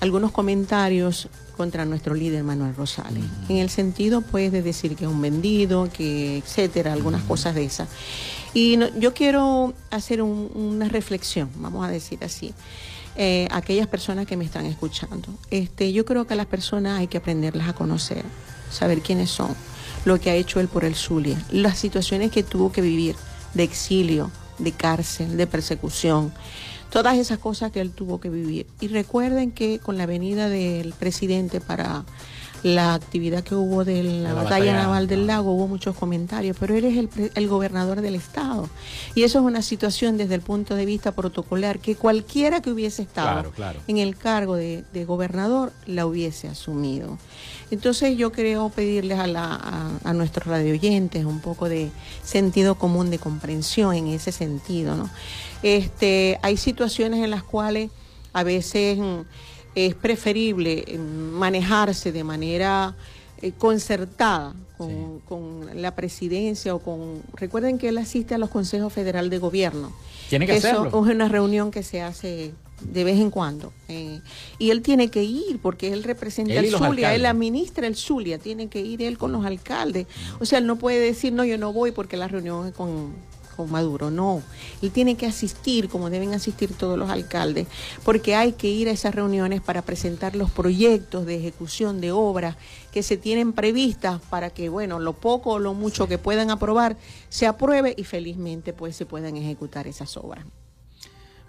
algunos 0.00 0.32
comentarios 0.32 1.28
contra 1.56 1.84
nuestro 1.84 2.14
líder 2.14 2.44
Manuel 2.44 2.74
Rosales, 2.74 3.24
en 3.48 3.56
el 3.56 3.70
sentido 3.70 4.20
pues 4.20 4.52
de 4.52 4.62
decir 4.62 4.96
que 4.96 5.04
es 5.04 5.10
un 5.10 5.20
vendido, 5.20 5.88
que 5.92 6.38
etcétera, 6.38 6.92
algunas 6.92 7.22
cosas 7.22 7.54
de 7.54 7.64
esas. 7.64 7.88
Y 8.54 8.78
yo 8.98 9.12
quiero 9.12 9.74
hacer 9.90 10.22
una 10.22 10.88
reflexión, 10.88 11.50
vamos 11.56 11.86
a 11.86 11.90
decir 11.90 12.18
así. 12.24 12.54
Eh, 13.18 13.48
aquellas 13.50 13.86
personas 13.86 14.26
que 14.26 14.36
me 14.36 14.44
están 14.44 14.66
escuchando. 14.66 15.28
Este, 15.50 15.92
yo 15.92 16.04
creo 16.04 16.26
que 16.26 16.34
a 16.34 16.36
las 16.36 16.46
personas 16.46 16.98
hay 16.98 17.06
que 17.06 17.16
aprenderlas 17.16 17.68
a 17.68 17.72
conocer, 17.72 18.22
saber 18.70 19.00
quiénes 19.00 19.30
son, 19.30 19.54
lo 20.04 20.20
que 20.20 20.30
ha 20.30 20.34
hecho 20.34 20.60
él 20.60 20.68
por 20.68 20.84
el 20.84 20.94
Zulia, 20.94 21.42
las 21.50 21.78
situaciones 21.78 22.30
que 22.30 22.42
tuvo 22.42 22.72
que 22.72 22.82
vivir 22.82 23.16
de 23.54 23.62
exilio, 23.62 24.30
de 24.58 24.72
cárcel, 24.72 25.36
de 25.36 25.46
persecución 25.46 26.32
todas 26.96 27.18
esas 27.18 27.38
cosas 27.38 27.72
que 27.72 27.82
él 27.82 27.90
tuvo 27.90 28.20
que 28.20 28.30
vivir. 28.30 28.66
Y 28.80 28.88
recuerden 28.88 29.52
que 29.52 29.80
con 29.80 29.98
la 29.98 30.06
venida 30.06 30.48
del 30.48 30.94
presidente 30.94 31.60
para 31.60 32.06
la 32.66 32.94
actividad 32.94 33.44
que 33.44 33.54
hubo 33.54 33.84
de 33.84 34.02
la, 34.02 34.34
batalla, 34.34 34.74
naval 34.74 35.06
del 35.06 35.28
lago, 35.28 35.52
hubo 35.52 35.68
muchos 35.68 35.94
comentarios, 35.94 36.56
pero 36.58 36.74
él 36.74 36.84
es 36.84 36.98
el, 36.98 37.30
el, 37.32 37.46
gobernador 37.46 38.00
del 38.00 38.16
estado. 38.16 38.68
Y 39.14 39.22
eso 39.22 39.38
es 39.38 39.44
una 39.44 39.62
situación 39.62 40.16
desde 40.16 40.34
el 40.34 40.40
punto 40.40 40.74
de 40.74 40.84
vista 40.84 41.12
protocolar 41.12 41.78
que 41.78 41.94
cualquiera 41.94 42.60
que 42.60 42.72
hubiese 42.72 43.02
estado 43.02 43.52
en 43.86 43.98
el 43.98 44.16
cargo 44.16 44.56
de, 44.56 44.84
gobernador 45.06 45.72
la 45.86 46.06
hubiese 46.06 46.48
asumido. 46.48 47.18
Entonces 47.70 48.16
yo 48.16 48.32
creo 48.32 48.68
pedirles 48.68 49.20
a, 49.20 49.28
la, 49.28 50.00
a, 50.02 50.12
nuestros 50.12 50.48
radioyentes 50.48 51.24
un 51.24 51.38
poco 51.38 51.68
de 51.68 51.90
sentido 52.24 52.74
común, 52.74 53.10
de 53.10 53.20
comprensión 53.20 53.94
en 53.94 54.08
ese 54.08 54.32
sentido. 54.32 54.96
¿no? 54.96 55.08
Este, 55.62 56.40
hay 56.42 56.56
situaciones 56.56 57.22
en 57.22 57.30
las 57.30 57.44
cuales 57.44 57.90
a 58.32 58.42
veces 58.42 58.98
es 59.76 59.94
preferible 59.94 60.84
eh, 60.86 60.98
manejarse 60.98 62.10
de 62.10 62.24
manera 62.24 62.96
eh, 63.42 63.52
concertada 63.52 64.54
con, 64.78 65.68
la 65.74 65.94
presidencia 65.94 66.74
o 66.74 66.78
con... 66.78 67.22
Recuerden 67.34 67.78
que 67.78 67.88
él 67.88 67.98
asiste 67.98 68.34
a 68.34 68.38
los 68.38 68.50
consejos 68.50 68.92
federal 68.92 69.30
de 69.30 69.38
gobierno. 69.38 69.92
Tiene 70.28 70.46
que 70.46 70.56
Eso 70.56 70.86
es 70.86 70.94
una 70.94 71.28
reunión 71.28 71.70
que 71.70 71.82
se 71.82 72.02
hace 72.02 72.52
de 72.80 73.04
vez 73.04 73.18
en 73.18 73.30
cuando. 73.30 73.72
Eh, 73.88 74.20
y 74.58 74.70
él 74.70 74.82
tiene 74.82 75.08
que 75.08 75.22
ir 75.22 75.58
porque 75.60 75.92
él 75.92 76.04
representa 76.04 76.54
el 76.54 76.70
Zulia, 76.70 77.14
él 77.14 77.26
administra 77.26 77.86
el 77.86 77.96
Zulia, 77.96 78.38
tiene 78.38 78.68
que 78.68 78.80
ir 78.80 79.02
él 79.02 79.18
con 79.18 79.32
los 79.32 79.44
alcaldes. 79.44 80.06
O 80.40 80.46
sea, 80.46 80.58
él 80.58 80.66
no 80.66 80.76
puede 80.76 80.98
decir, 81.00 81.32
no, 81.32 81.44
yo 81.44 81.58
no 81.58 81.72
voy 81.72 81.92
porque 81.92 82.16
la 82.16 82.28
reunión 82.28 82.68
es 82.68 82.74
con 82.74 83.14
con 83.56 83.70
Maduro, 83.70 84.10
no. 84.10 84.42
Él 84.82 84.90
tiene 84.90 85.16
que 85.16 85.26
asistir, 85.26 85.88
como 85.88 86.10
deben 86.10 86.34
asistir 86.34 86.74
todos 86.74 86.98
los 86.98 87.10
alcaldes, 87.10 87.66
porque 88.04 88.34
hay 88.34 88.52
que 88.52 88.68
ir 88.68 88.88
a 88.88 88.92
esas 88.92 89.14
reuniones 89.14 89.60
para 89.60 89.82
presentar 89.82 90.36
los 90.36 90.50
proyectos 90.50 91.26
de 91.26 91.36
ejecución 91.36 92.00
de 92.00 92.12
obras 92.12 92.56
que 92.92 93.02
se 93.02 93.16
tienen 93.16 93.52
previstas 93.52 94.20
para 94.30 94.50
que, 94.50 94.68
bueno, 94.68 94.98
lo 94.98 95.14
poco 95.14 95.52
o 95.52 95.58
lo 95.58 95.74
mucho 95.74 96.06
que 96.08 96.18
puedan 96.18 96.50
aprobar 96.50 96.96
se 97.28 97.46
apruebe 97.46 97.94
y 97.96 98.04
felizmente 98.04 98.72
pues 98.72 98.96
se 98.96 99.06
puedan 99.06 99.36
ejecutar 99.36 99.86
esas 99.86 100.16
obras. 100.16 100.44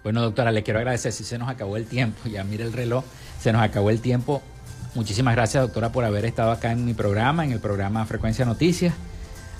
Bueno, 0.02 0.22
doctora, 0.22 0.52
le 0.52 0.62
quiero 0.62 0.78
agradecer 0.78 1.12
si 1.12 1.24
se 1.24 1.38
nos 1.38 1.48
acabó 1.48 1.76
el 1.76 1.86
tiempo, 1.86 2.28
ya 2.28 2.44
mire 2.44 2.64
el 2.64 2.72
reloj, 2.72 3.04
se 3.40 3.52
nos 3.52 3.62
acabó 3.62 3.90
el 3.90 4.00
tiempo. 4.00 4.42
Muchísimas 4.94 5.34
gracias, 5.34 5.62
doctora, 5.62 5.92
por 5.92 6.04
haber 6.04 6.24
estado 6.24 6.50
acá 6.50 6.72
en 6.72 6.84
mi 6.84 6.94
programa, 6.94 7.44
en 7.44 7.52
el 7.52 7.60
programa 7.60 8.06
Frecuencia 8.06 8.44
Noticias 8.44 8.94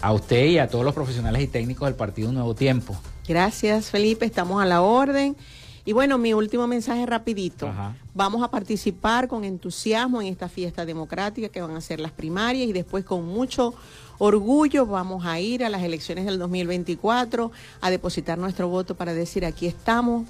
a 0.00 0.12
usted 0.12 0.46
y 0.46 0.58
a 0.58 0.68
todos 0.68 0.84
los 0.84 0.94
profesionales 0.94 1.42
y 1.42 1.46
técnicos 1.46 1.86
del 1.88 1.94
Partido 1.94 2.32
Nuevo 2.32 2.54
Tiempo. 2.54 2.96
Gracias, 3.26 3.90
Felipe, 3.90 4.24
estamos 4.24 4.62
a 4.62 4.66
la 4.66 4.82
orden. 4.82 5.36
Y 5.84 5.92
bueno, 5.94 6.18
mi 6.18 6.34
último 6.34 6.66
mensaje 6.66 7.06
rapidito. 7.06 7.72
Vamos 8.14 8.42
a 8.42 8.50
participar 8.50 9.26
con 9.26 9.42
entusiasmo 9.44 10.20
en 10.20 10.28
esta 10.28 10.48
fiesta 10.48 10.84
democrática 10.84 11.48
que 11.48 11.62
van 11.62 11.74
a 11.76 11.80
ser 11.80 11.98
las 11.98 12.12
primarias 12.12 12.68
y 12.68 12.74
después 12.74 13.06
con 13.06 13.24
mucho 13.24 13.74
orgullo 14.18 14.84
vamos 14.84 15.24
a 15.24 15.40
ir 15.40 15.64
a 15.64 15.70
las 15.70 15.82
elecciones 15.82 16.26
del 16.26 16.38
2024 16.38 17.50
a 17.80 17.90
depositar 17.90 18.36
nuestro 18.36 18.68
voto 18.68 18.96
para 18.96 19.14
decir 19.14 19.46
aquí 19.46 19.66
estamos 19.66 20.26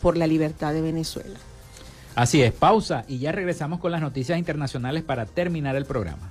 por 0.00 0.16
la 0.16 0.28
libertad 0.28 0.72
de 0.72 0.80
Venezuela. 0.80 1.40
Así 2.14 2.42
es, 2.42 2.52
pausa 2.52 3.04
y 3.08 3.18
ya 3.18 3.32
regresamos 3.32 3.80
con 3.80 3.90
las 3.90 4.00
noticias 4.00 4.38
internacionales 4.38 5.02
para 5.02 5.26
terminar 5.26 5.74
el 5.74 5.86
programa. 5.86 6.30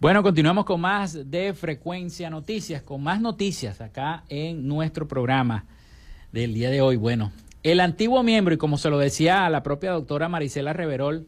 Bueno, 0.00 0.22
continuamos 0.22 0.64
con 0.64 0.80
más 0.80 1.28
de 1.28 1.52
Frecuencia 1.54 2.30
Noticias, 2.30 2.82
con 2.82 3.02
más 3.02 3.20
noticias 3.20 3.80
acá 3.80 4.22
en 4.28 4.68
nuestro 4.68 5.08
programa 5.08 5.66
del 6.30 6.54
día 6.54 6.70
de 6.70 6.80
hoy. 6.80 6.94
Bueno, 6.94 7.32
el 7.64 7.80
antiguo 7.80 8.22
miembro, 8.22 8.54
y 8.54 8.58
como 8.58 8.78
se 8.78 8.90
lo 8.90 8.98
decía 8.98 9.44
a 9.44 9.50
la 9.50 9.64
propia 9.64 9.90
doctora 9.90 10.28
Marisela 10.28 10.72
Reverol, 10.72 11.26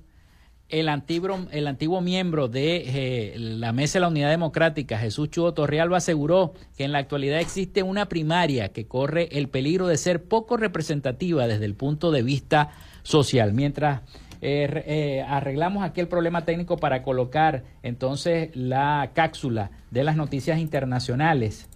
el 0.68 0.88
antiguo, 0.88 1.48
el 1.50 1.66
antiguo 1.66 2.00
miembro 2.00 2.46
de 2.46 2.84
eh, 2.86 3.34
la 3.40 3.72
Mesa 3.72 3.94
de 3.94 4.02
la 4.02 4.08
Unidad 4.08 4.30
Democrática, 4.30 5.00
Jesús 5.00 5.30
Chudo 5.30 5.52
Torrealba, 5.52 5.96
aseguró 5.96 6.54
que 6.76 6.84
en 6.84 6.92
la 6.92 6.98
actualidad 6.98 7.40
existe 7.40 7.82
una 7.82 8.08
primaria 8.08 8.68
que 8.68 8.86
corre 8.86 9.30
el 9.32 9.48
peligro 9.48 9.88
de 9.88 9.96
ser 9.96 10.22
poco 10.22 10.56
representativa 10.56 11.48
desde 11.48 11.64
el 11.64 11.74
punto 11.74 12.12
de 12.12 12.22
vista 12.22 12.70
social, 13.02 13.52
mientras 13.52 14.02
eh, 14.42 14.84
eh, 14.86 15.24
arreglamos 15.28 15.84
aquí 15.84 16.00
el 16.00 16.08
problema 16.08 16.44
técnico 16.44 16.76
para 16.76 17.02
colocar 17.02 17.64
entonces 17.82 18.50
la 18.54 19.10
cápsula 19.12 19.70
de 19.90 20.02
las 20.02 20.16
noticias 20.16 20.58
internacionales 20.58 21.68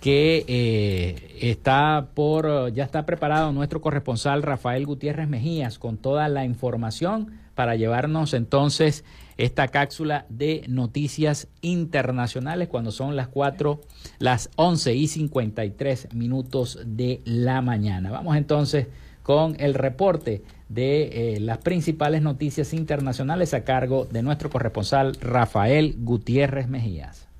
que 0.00 0.44
eh, 0.48 1.38
está 1.40 2.08
por, 2.14 2.72
ya 2.72 2.82
está 2.82 3.06
preparado 3.06 3.52
nuestro 3.52 3.80
corresponsal 3.80 4.42
Rafael 4.42 4.84
Gutiérrez 4.84 5.28
Mejías 5.28 5.78
con 5.78 5.98
toda 5.98 6.28
la 6.28 6.44
información 6.44 7.38
para 7.54 7.76
llevarnos 7.76 8.34
entonces 8.34 9.04
esta 9.36 9.68
cápsula 9.68 10.26
de 10.28 10.64
noticias 10.68 11.46
internacionales 11.60 12.66
cuando 12.68 12.90
son 12.90 13.14
las 13.14 13.28
4, 13.28 13.80
las 14.18 14.50
11 14.56 14.94
y 14.94 15.06
53 15.06 16.14
minutos 16.14 16.80
de 16.84 17.22
la 17.24 17.62
mañana. 17.62 18.10
Vamos 18.10 18.36
entonces 18.36 18.88
con 19.22 19.54
el 19.60 19.74
reporte 19.74 20.42
de 20.72 21.34
eh, 21.34 21.40
las 21.40 21.58
principales 21.58 22.22
noticias 22.22 22.72
internacionales 22.72 23.52
a 23.54 23.64
cargo 23.64 24.06
de 24.06 24.22
nuestro 24.22 24.48
corresponsal 24.48 25.16
Rafael 25.20 25.96
Gutiérrez 25.98 26.68
Mejías. 26.68 27.31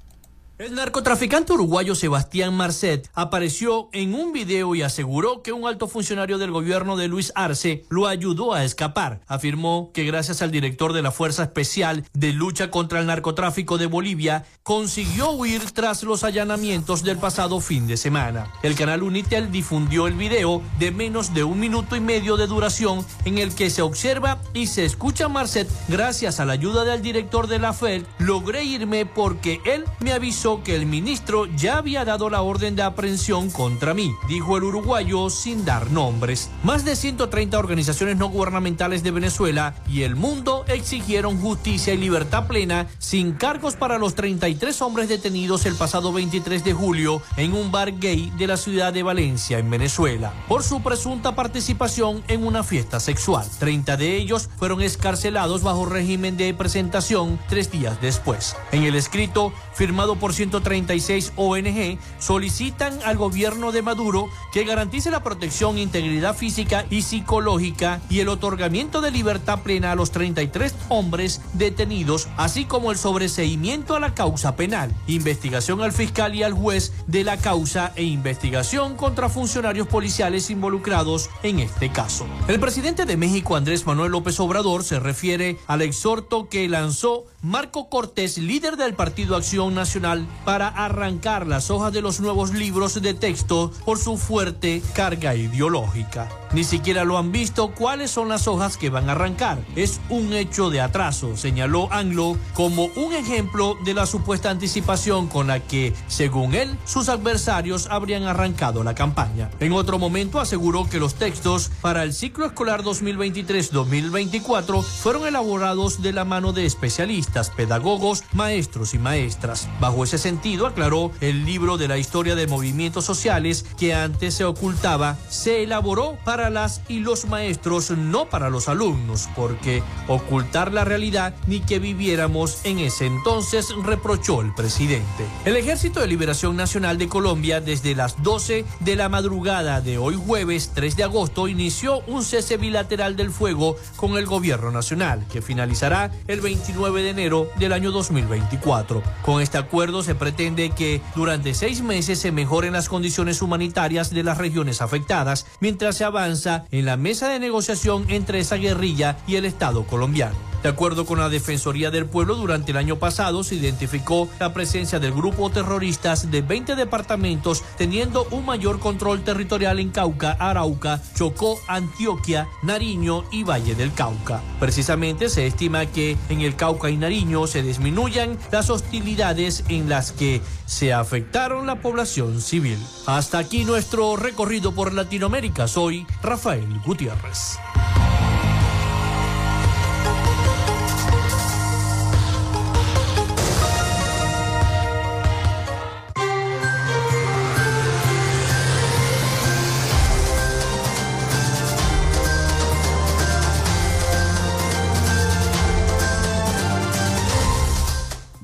El 0.63 0.77
narcotraficante 0.77 1.55
uruguayo 1.55 1.97
Sebastián 1.97 2.55
Marcet 2.55 3.11
apareció 3.15 3.89
en 3.93 4.15
un 4.15 4.33
video 4.33 4.77
y 4.77 4.83
aseguró 4.83 5.43
que 5.43 5.51
un 5.51 5.67
alto 5.67 5.89
funcionario 5.89 6.39
del 6.39 6.53
gobierno 6.53 6.97
de 6.97 7.09
Luis 7.09 7.33
Arce 7.35 7.85
lo 7.89 8.07
ayudó 8.07 8.55
a 8.55 8.63
escapar. 8.63 9.23
Afirmó 9.27 9.91
que 9.93 10.05
gracias 10.05 10.41
al 10.41 10.53
director 10.53 10.93
de 10.93 11.03
la 11.03 11.11
Fuerza 11.11 11.43
Especial 11.43 12.05
de 12.13 12.33
Lucha 12.33 12.71
contra 12.71 13.01
el 13.01 13.07
Narcotráfico 13.07 13.77
de 13.77 13.87
Bolivia, 13.87 14.45
consiguió 14.63 15.33
huir 15.33 15.73
tras 15.73 16.05
los 16.05 16.23
allanamientos 16.23 17.03
del 17.03 17.19
pasado 17.19 17.59
fin 17.59 17.89
de 17.89 17.97
semana. 17.97 18.53
El 18.63 18.77
canal 18.77 19.03
Unitel 19.03 19.51
difundió 19.51 20.07
el 20.07 20.15
video 20.15 20.63
de 20.79 20.93
menos 20.93 21.35
de 21.35 21.43
un 21.43 21.59
minuto 21.59 21.97
y 21.97 22.01
medio 22.01 22.37
de 22.37 22.47
duración 22.47 23.05
en 23.25 23.39
el 23.39 23.53
que 23.57 23.69
se 23.69 23.83
observa 23.83 24.41
y 24.55 24.69
se 24.69 24.85
escucha 24.85 25.25
a 25.25 25.29
Marcet 25.29 25.69
gracias 25.89 26.39
a 26.39 26.45
la 26.45 26.53
ayuda 26.53 26.85
del 26.85 27.03
director 27.03 27.49
de 27.49 27.59
la 27.59 27.73
FED, 27.73 28.05
logré 28.21 28.63
irme 28.63 29.07
porque 29.07 29.61
él 29.65 29.85
me 29.99 30.13
avisó 30.13 30.52
que 30.63 30.77
el 30.77 30.87
ministro 30.87 31.47
ya 31.57 31.79
había 31.79 32.05
dado 32.05 32.29
la 32.29 32.43
orden 32.43 32.77
de 32.77 32.83
aprehensión 32.83 33.51
contra 33.51 33.95
mí, 33.95 34.13
dijo 34.29 34.59
el 34.59 34.65
uruguayo 34.65 35.31
sin 35.31 35.65
dar 35.65 35.91
nombres. 35.91 36.51
Más 36.63 36.85
de 36.85 36.95
130 36.95 37.59
organizaciones 37.59 38.17
no 38.19 38.29
gubernamentales 38.29 39.03
de 39.03 39.11
Venezuela 39.11 39.75
y 39.89 40.03
el 40.03 40.17
mundo 40.17 40.65
exigieron 40.69 41.41
justicia 41.41 41.95
y 41.95 41.97
libertad 41.97 42.47
plena 42.47 42.87
sin 42.99 43.33
cargos 43.33 43.77
para 43.77 43.99
los 43.99 44.15
33 44.15 44.83
hombres 44.83 45.09
detenidos 45.09 45.65
el 45.65 45.75
pasado 45.75 46.13
23 46.13 46.63
de 46.63 46.75
julio 46.75 47.23
en 47.37 47.55
un 47.55 47.73
bar 47.73 47.99
gay 47.99 48.33
de 48.37 48.47
la 48.47 48.57
ciudad 48.57 48.93
de 48.93 49.03
Valencia, 49.03 49.59
en 49.59 49.71
Venezuela, 49.71 50.33
por 50.49 50.63
su 50.63 50.83
presunta 50.83 51.35
participación 51.35 52.23
en 52.29 52.47
una 52.47 52.63
fiesta 52.63 53.01
sexual. 53.01 53.47
30 53.59 53.97
de 53.97 54.17
ellos 54.17 54.51
fueron 54.59 54.83
escarcelados 54.83 55.63
bajo 55.63 55.87
régimen 55.87 56.37
de 56.37 56.53
presentación 56.55 57.39
tres 57.49 57.71
días 57.71 58.01
después. 58.01 58.57
En 58.73 58.83
el 58.83 58.95
escrito, 58.95 59.53
firmado 59.75 60.17
por 60.17 60.33
136 60.43 61.35
ONG 61.37 61.99
solicitan 62.19 62.99
al 63.05 63.17
gobierno 63.17 63.71
de 63.71 63.81
Maduro 63.81 64.29
que 64.53 64.65
garantice 64.65 65.13
la 65.13 65.23
protección, 65.23 65.79
integridad 65.79 66.37
física 66.37 66.85
y 66.91 67.03
psicológica 67.03 68.01
y 68.11 68.19
el 68.21 68.29
otorgamiento 68.29 69.01
de 69.01 69.13
libertad 69.13 69.61
plena 69.63 69.93
a 69.93 69.95
los 69.95 70.11
33 70.11 70.75
hombres 70.89 71.41
detenidos, 71.53 72.27
así 72.37 72.65
como 72.65 72.91
el 72.91 72.99
sobreseimiento 72.99 73.95
a 73.95 74.01
la 74.01 74.15
causa 74.15 74.57
penal, 74.57 74.93
investigación 75.07 75.81
al 75.81 75.93
fiscal 75.93 76.35
y 76.35 76.43
al 76.43 76.55
juez 76.55 76.93
de 77.07 77.23
la 77.23 77.37
causa 77.37 77.93
e 77.95 78.03
investigación 78.03 78.97
contra 78.97 79.29
funcionarios 79.29 79.87
policiales 79.87 80.51
involucrados 80.51 81.31
en 81.45 81.61
este 81.61 81.91
caso. 81.91 82.27
El 82.49 82.59
presidente 82.59 83.05
de 83.05 83.17
México, 83.17 83.55
Andrés 83.55 83.87
Manuel 83.87 84.11
López 84.11 84.41
Obrador, 84.41 84.83
se 84.83 84.99
refiere 84.99 85.59
al 85.69 85.83
exhorto 85.83 86.49
que 86.49 86.69
lanzó 86.69 87.27
Marco 87.43 87.89
Cortés, 87.89 88.39
líder 88.39 88.77
del 88.77 88.95
Partido 88.95 89.37
Acción 89.37 89.75
Nacional, 89.75 90.22
para 90.45 90.69
arrancar 90.69 91.47
las 91.47 91.71
hojas 91.71 91.93
de 91.93 92.03
los 92.03 92.21
nuevos 92.21 92.53
libros 92.53 93.01
de 93.01 93.15
texto 93.15 93.73
por 93.85 93.99
su 93.99 94.17
fuerte 94.17 94.83
carga 94.95 95.35
ideológica. 95.35 96.29
Ni 96.53 96.65
siquiera 96.65 97.05
lo 97.05 97.17
han 97.17 97.33
visto 97.33 97.71
cuáles 97.71 98.11
son 98.11 98.29
las 98.29 98.47
hojas 98.47 98.77
que 98.77 98.91
van 98.91 99.09
a 99.09 99.13
arrancar. 99.13 99.65
Es 99.75 100.01
un 100.11 100.35
hecho 100.35 100.69
de 100.69 100.83
atraso, 100.83 101.35
señaló 101.37 101.91
Anglo 101.91 102.37
como 102.53 102.87
un 102.95 103.15
ejemplo 103.15 103.79
de 103.87 103.95
la 103.95 104.05
supuesta 104.05 104.51
anticipación 104.51 105.29
con 105.29 105.47
la 105.47 105.61
que, 105.61 105.95
según 106.09 106.55
él, 106.55 106.77
sus 106.85 107.09
adversarios 107.09 107.89
habrían 107.91 108.25
arrancado 108.25 108.85
la 108.85 108.95
campaña. 108.95 109.51
En 109.61 109.73
otro 109.73 109.99
momento 109.99 110.41
aseguró 110.41 110.91
que 110.91 111.01
los 111.01 111.15
textos 111.15 111.71
para 111.81 112.03
el 112.03 112.13
ciclo 112.13 112.45
escolar 112.45 112.83
2023-2024 112.83 114.83
fueron 114.83 115.27
elaborados 115.27 116.03
de 116.03 116.13
la 116.13 116.27
mano 116.27 116.53
de 116.53 116.67
especialistas, 116.67 117.49
pedagogos, 117.49 118.25
maestros 118.35 118.93
y 118.93 118.99
maestras. 118.99 119.71
Bajo 119.81 120.05
ese 120.05 120.12
sentido, 120.19 120.67
aclaró, 120.67 121.13
el 121.21 121.45
libro 121.45 121.79
de 121.79 121.89
la 121.89 121.99
historia 121.99 122.35
de 122.35 122.47
movimientos 122.47 123.05
sociales 123.05 123.65
que 123.79 123.95
antes 123.95 124.35
se 124.35 124.45
ocultaba 124.45 125.17
se 125.29 125.63
elaboró 125.63 126.19
para 126.25 126.51
las 126.51 126.83
y 126.89 127.01
los 127.01 127.27
maestros, 127.27 127.91
no 127.91 128.29
para 128.29 128.51
los 128.51 128.69
alumnos, 128.69 129.29
porque 129.35 129.83
ocultar 130.09 130.73
la 130.73 130.85
realidad 130.85 131.35
ni 131.47 131.61
que 131.61 131.79
viviéramos 131.79 132.61
en 132.65 132.79
ese 132.79 133.07
entonces, 133.07 133.69
reprochó 133.83 134.41
el 134.41 134.55
presidente. 134.55 135.27
El 135.45 135.57
Ejército 135.57 136.01
de 136.01 136.07
Liberación 136.07 136.57
Nacional 136.57 136.99
de 136.99 137.09
Colombia 137.09 137.61
desde 137.61 137.95
las 137.95 138.23
12 138.23 138.65
de 138.81 138.97
la 138.97 139.09
madrugada 139.09 139.81
de 139.81 139.99
hoy 139.99 140.15
jueves 140.15 140.73
3 140.75 140.97
de 140.97 141.05
agosto 141.05 141.49
inició 141.49 142.01
un 142.07 142.25
cese 142.25 142.57
bilateral 142.57 143.17
del 143.17 143.31
fuego 143.31 143.77
con 143.97 144.17
el 144.17 144.27
gobierno 144.27 144.71
nacional, 144.71 145.27
que 145.31 145.43
finalizará 145.43 146.11
el 146.27 146.41
29 146.41 147.03
de 147.03 147.11
enero 147.11 147.49
del 147.57 147.73
año 147.73 147.91
2024. 147.91 149.03
Con 149.23 149.41
este 149.41 149.59
acuerdo 149.59 150.02
se 150.03 150.15
pretende 150.15 150.71
que 150.71 151.01
durante 151.15 151.55
seis 151.55 151.83
meses 151.83 152.19
se 152.19 152.33
mejoren 152.33 152.73
las 152.73 152.89
condiciones 152.89 153.43
humanitarias 153.43 154.11
de 154.11 154.23
las 154.23 154.39
regiones 154.39 154.83
afectadas, 154.83 155.47
mientras 155.61 155.97
se 155.97 156.05
avanza 156.05 156.65
en 156.71 156.85
la 156.85 156.97
mesa 156.97 157.29
de 157.29 157.39
negociación 157.39 158.07
entre 158.09 158.41
esa 158.41 158.57
guerrilla 158.57 159.17
y 159.27 159.37
el 159.37 159.45
Estado 159.45 159.85
colombiano. 159.85 160.52
De 160.63 160.69
acuerdo 160.69 161.07
con 161.07 161.19
la 161.19 161.29
Defensoría 161.29 161.91
del 161.91 162.07
Pueblo, 162.07 162.37
durante 162.37 162.71
el 162.71 162.77
año 162.77 162.97
pasado 162.97 163.43
se 163.43 163.57
identificó 163.57 164.29
la 164.39 164.55
presencia 164.55 165.01
del 165.01 165.13
grupo 165.13 165.51
terroristas 165.51 166.31
de 166.31 166.41
20 166.41 166.77
departamentos 166.77 167.65
teniendo 167.77 168.27
un 168.31 168.47
mayor 168.47 168.79
control 168.79 169.25
territorial 169.25 169.81
en 169.81 169.91
Cauca, 169.91 170.37
Arauca, 170.39 171.03
Chocó, 171.17 171.59
Antioquia, 171.67 172.49
Nariño 172.63 173.25
y 173.33 173.43
Valle 173.43 173.75
del 173.75 173.93
Cauca. 173.93 174.41
Precisamente 174.61 175.29
se 175.29 175.49
estima 175.49 175.87
que 175.87 176.17
en 176.29 176.43
el 176.43 176.55
Cauca 176.55 176.91
y 176.91 176.97
Nariño 176.97 177.49
se 177.49 177.63
disminuyan 177.63 178.39
las 178.53 178.71
hostilidades 178.71 179.65
en 179.69 179.89
las 179.89 180.13
que 180.13 180.41
se 180.67 180.93
afectaron 180.93 181.67
la 181.67 181.81
población 181.81 182.41
civil. 182.41 182.79
Hasta 183.07 183.39
aquí 183.39 183.65
nuestro 183.65 184.17
recorrido 184.17 184.73
por 184.73 184.93
Latinoamérica. 184.93 185.67
Soy 185.67 186.07
Rafael 186.23 186.81
Gutiérrez. 186.85 187.59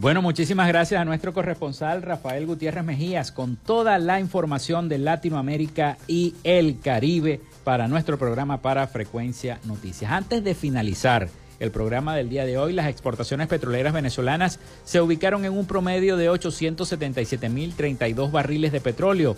Bueno, 0.01 0.23
muchísimas 0.23 0.69
gracias 0.69 1.01
a 1.01 1.05
nuestro 1.05 1.33
corresponsal 1.33 2.03
Rafael 2.03 2.47
Gutiérrez 2.47 2.85
Mejías 2.85 3.33
con 3.33 3.57
toda 3.57 3.99
la 3.99 4.21
información 4.21 4.89
de 4.89 4.99
Latinoamérica 4.99 5.99
y 6.07 6.37
el 6.45 6.79
Caribe 6.79 7.41
para 7.65 7.89
nuestro 7.89 8.17
programa 8.17 8.63
para 8.63 8.87
Frecuencia 8.87 9.59
Noticias. 9.65 10.13
Antes 10.13 10.45
de 10.45 10.55
finalizar 10.55 11.29
el 11.59 11.73
programa 11.73 12.15
del 12.15 12.29
día 12.29 12.47
de 12.47 12.59
hoy, 12.59 12.75
las 12.75 12.87
exportaciones 12.87 13.49
petroleras 13.49 13.93
venezolanas 13.93 14.61
se 14.85 15.01
ubicaron 15.01 15.45
en 15.45 15.53
un 15.53 15.67
promedio 15.67 16.17
de 16.17 16.31
877.032 16.31 18.31
barriles 18.31 18.71
de 18.71 18.81
petróleo 18.81 19.35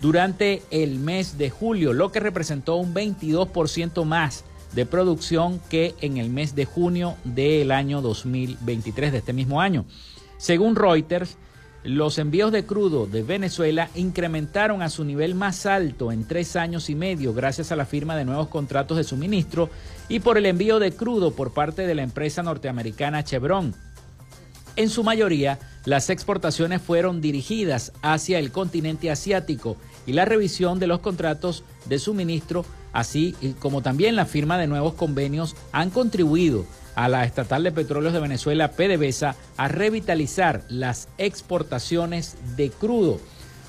durante 0.00 0.62
el 0.72 0.98
mes 0.98 1.38
de 1.38 1.50
julio, 1.50 1.92
lo 1.92 2.10
que 2.10 2.18
representó 2.18 2.74
un 2.74 2.94
22% 2.94 4.04
más 4.04 4.44
de 4.74 4.86
producción 4.86 5.60
que 5.68 5.94
en 6.00 6.16
el 6.16 6.30
mes 6.30 6.54
de 6.54 6.64
junio 6.64 7.16
del 7.24 7.70
año 7.70 8.02
2023 8.02 9.12
de 9.12 9.18
este 9.18 9.32
mismo 9.32 9.60
año. 9.60 9.84
Según 10.36 10.76
Reuters, 10.76 11.36
los 11.84 12.18
envíos 12.18 12.50
de 12.50 12.64
crudo 12.64 13.06
de 13.06 13.22
Venezuela 13.22 13.90
incrementaron 13.94 14.80
a 14.80 14.88
su 14.88 15.04
nivel 15.04 15.34
más 15.34 15.66
alto 15.66 16.12
en 16.12 16.26
tres 16.26 16.56
años 16.56 16.88
y 16.88 16.94
medio 16.94 17.34
gracias 17.34 17.72
a 17.72 17.76
la 17.76 17.84
firma 17.84 18.16
de 18.16 18.24
nuevos 18.24 18.48
contratos 18.48 18.96
de 18.96 19.04
suministro 19.04 19.68
y 20.08 20.20
por 20.20 20.38
el 20.38 20.46
envío 20.46 20.78
de 20.78 20.92
crudo 20.92 21.32
por 21.32 21.52
parte 21.52 21.86
de 21.86 21.94
la 21.94 22.02
empresa 22.02 22.42
norteamericana 22.42 23.22
Chevron. 23.22 23.74
En 24.76 24.88
su 24.88 25.04
mayoría, 25.04 25.58
las 25.84 26.10
exportaciones 26.10 26.80
fueron 26.80 27.20
dirigidas 27.20 27.92
hacia 28.02 28.38
el 28.38 28.50
continente 28.50 29.10
asiático 29.10 29.76
y 30.06 30.12
la 30.12 30.24
revisión 30.24 30.78
de 30.78 30.86
los 30.86 31.00
contratos 31.00 31.64
de 31.86 31.98
suministro, 31.98 32.64
así 32.92 33.34
como 33.58 33.82
también 33.82 34.16
la 34.16 34.26
firma 34.26 34.58
de 34.58 34.66
nuevos 34.66 34.94
convenios, 34.94 35.56
han 35.72 35.90
contribuido 35.90 36.64
a 36.94 37.08
la 37.08 37.24
Estatal 37.24 37.64
de 37.64 37.72
Petróleos 37.72 38.12
de 38.12 38.20
Venezuela, 38.20 38.72
PDVSA, 38.72 39.34
a 39.56 39.68
revitalizar 39.68 40.62
las 40.68 41.08
exportaciones 41.18 42.36
de 42.56 42.70
crudo. 42.70 43.18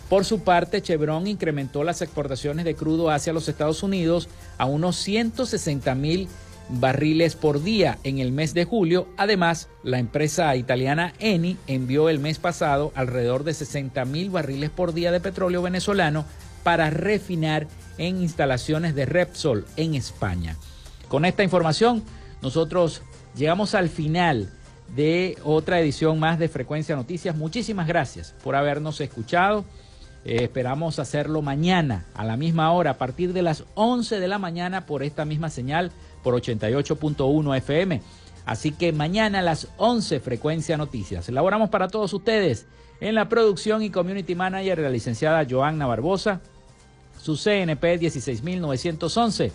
Por 0.09 0.23
su 0.23 0.41
parte, 0.41 0.83
Chevron 0.83 1.25
incrementó 1.25 1.83
las 1.83 2.03
exportaciones 2.03 2.65
de 2.65 2.75
crudo 2.75 3.09
hacia 3.09 3.33
los 3.33 3.49
Estados 3.49 3.81
Unidos 3.81 4.29
a 4.59 4.65
unos 4.65 4.97
160 4.97 5.95
mil 5.95 6.27
barriles 6.69 7.35
por 7.35 7.63
día 7.63 7.97
en 8.03 8.19
el 8.19 8.31
mes 8.31 8.53
de 8.53 8.65
julio. 8.65 9.07
Además, 9.17 9.69
la 9.83 9.99
empresa 9.99 10.55
italiana 10.55 11.13
Eni 11.19 11.57
envió 11.67 12.09
el 12.09 12.19
mes 12.19 12.39
pasado 12.39 12.91
alrededor 12.95 13.43
de 13.43 13.53
60 13.53 14.03
mil 14.05 14.29
barriles 14.29 14.69
por 14.69 14.93
día 14.93 15.11
de 15.11 15.19
petróleo 15.19 15.61
venezolano 15.61 16.25
para 16.63 16.89
refinar 16.89 17.67
en 17.97 18.21
instalaciones 18.21 18.95
de 18.95 19.05
Repsol 19.05 19.65
en 19.77 19.95
España. 19.95 20.57
Con 21.07 21.25
esta 21.25 21.43
información, 21.43 22.03
nosotros 22.41 23.01
llegamos 23.35 23.75
al 23.75 23.89
final 23.89 24.49
de 24.95 25.37
otra 25.43 25.79
edición 25.79 26.19
más 26.19 26.39
de 26.39 26.49
Frecuencia 26.49 26.95
Noticias. 26.95 27.35
Muchísimas 27.35 27.87
gracias 27.87 28.33
por 28.43 28.55
habernos 28.55 28.99
escuchado. 29.01 29.65
Eh, 30.25 30.43
esperamos 30.43 30.97
hacerlo 30.97 31.41
mañana 31.41 32.05
a 32.15 32.25
la 32.25 32.35
misma 32.35 32.71
hora, 32.71 32.91
a 32.91 32.97
partir 32.97 33.33
de 33.33 33.43
las 33.43 33.63
11 33.75 34.19
de 34.19 34.27
la 34.27 34.39
mañana 34.39 34.85
por 34.87 35.03
esta 35.03 35.23
misma 35.23 35.49
señal 35.49 35.91
por 36.25 36.33
88.1 36.33 37.57
FM. 37.57 38.01
Así 38.47 38.71
que 38.71 38.91
mañana 38.91 39.39
a 39.39 39.43
las 39.43 39.67
11 39.77 40.19
Frecuencia 40.19 40.75
Noticias. 40.75 41.29
Elaboramos 41.29 41.69
para 41.69 41.87
todos 41.87 42.11
ustedes 42.13 42.65
en 42.99 43.13
la 43.13 43.29
producción 43.29 43.83
y 43.83 43.91
community 43.91 44.33
manager 44.33 44.79
la 44.79 44.89
licenciada 44.89 45.45
Joanna 45.47 45.85
Barbosa, 45.85 46.41
su 47.21 47.37
CNP 47.37 47.99
16911. 47.99 49.51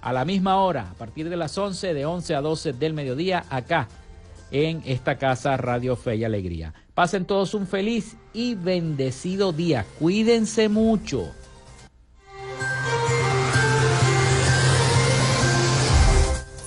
A 0.00 0.12
la 0.12 0.24
misma 0.24 0.54
hora, 0.56 0.90
a 0.90 0.94
partir 0.94 1.28
de 1.28 1.36
las 1.36 1.58
11, 1.58 1.94
de 1.94 2.06
11 2.06 2.34
a 2.34 2.40
12 2.40 2.72
del 2.74 2.94
mediodía, 2.94 3.44
acá 3.50 3.88
en 4.50 4.82
esta 4.84 5.18
casa 5.18 5.56
Radio 5.56 5.96
Fe 5.96 6.16
y 6.16 6.24
Alegría. 6.24 6.74
Pasen 6.94 7.24
todos 7.24 7.54
un 7.54 7.66
feliz 7.66 8.16
y 8.32 8.54
bendecido 8.54 9.52
día. 9.52 9.84
Cuídense 9.98 10.68
mucho. 10.68 11.32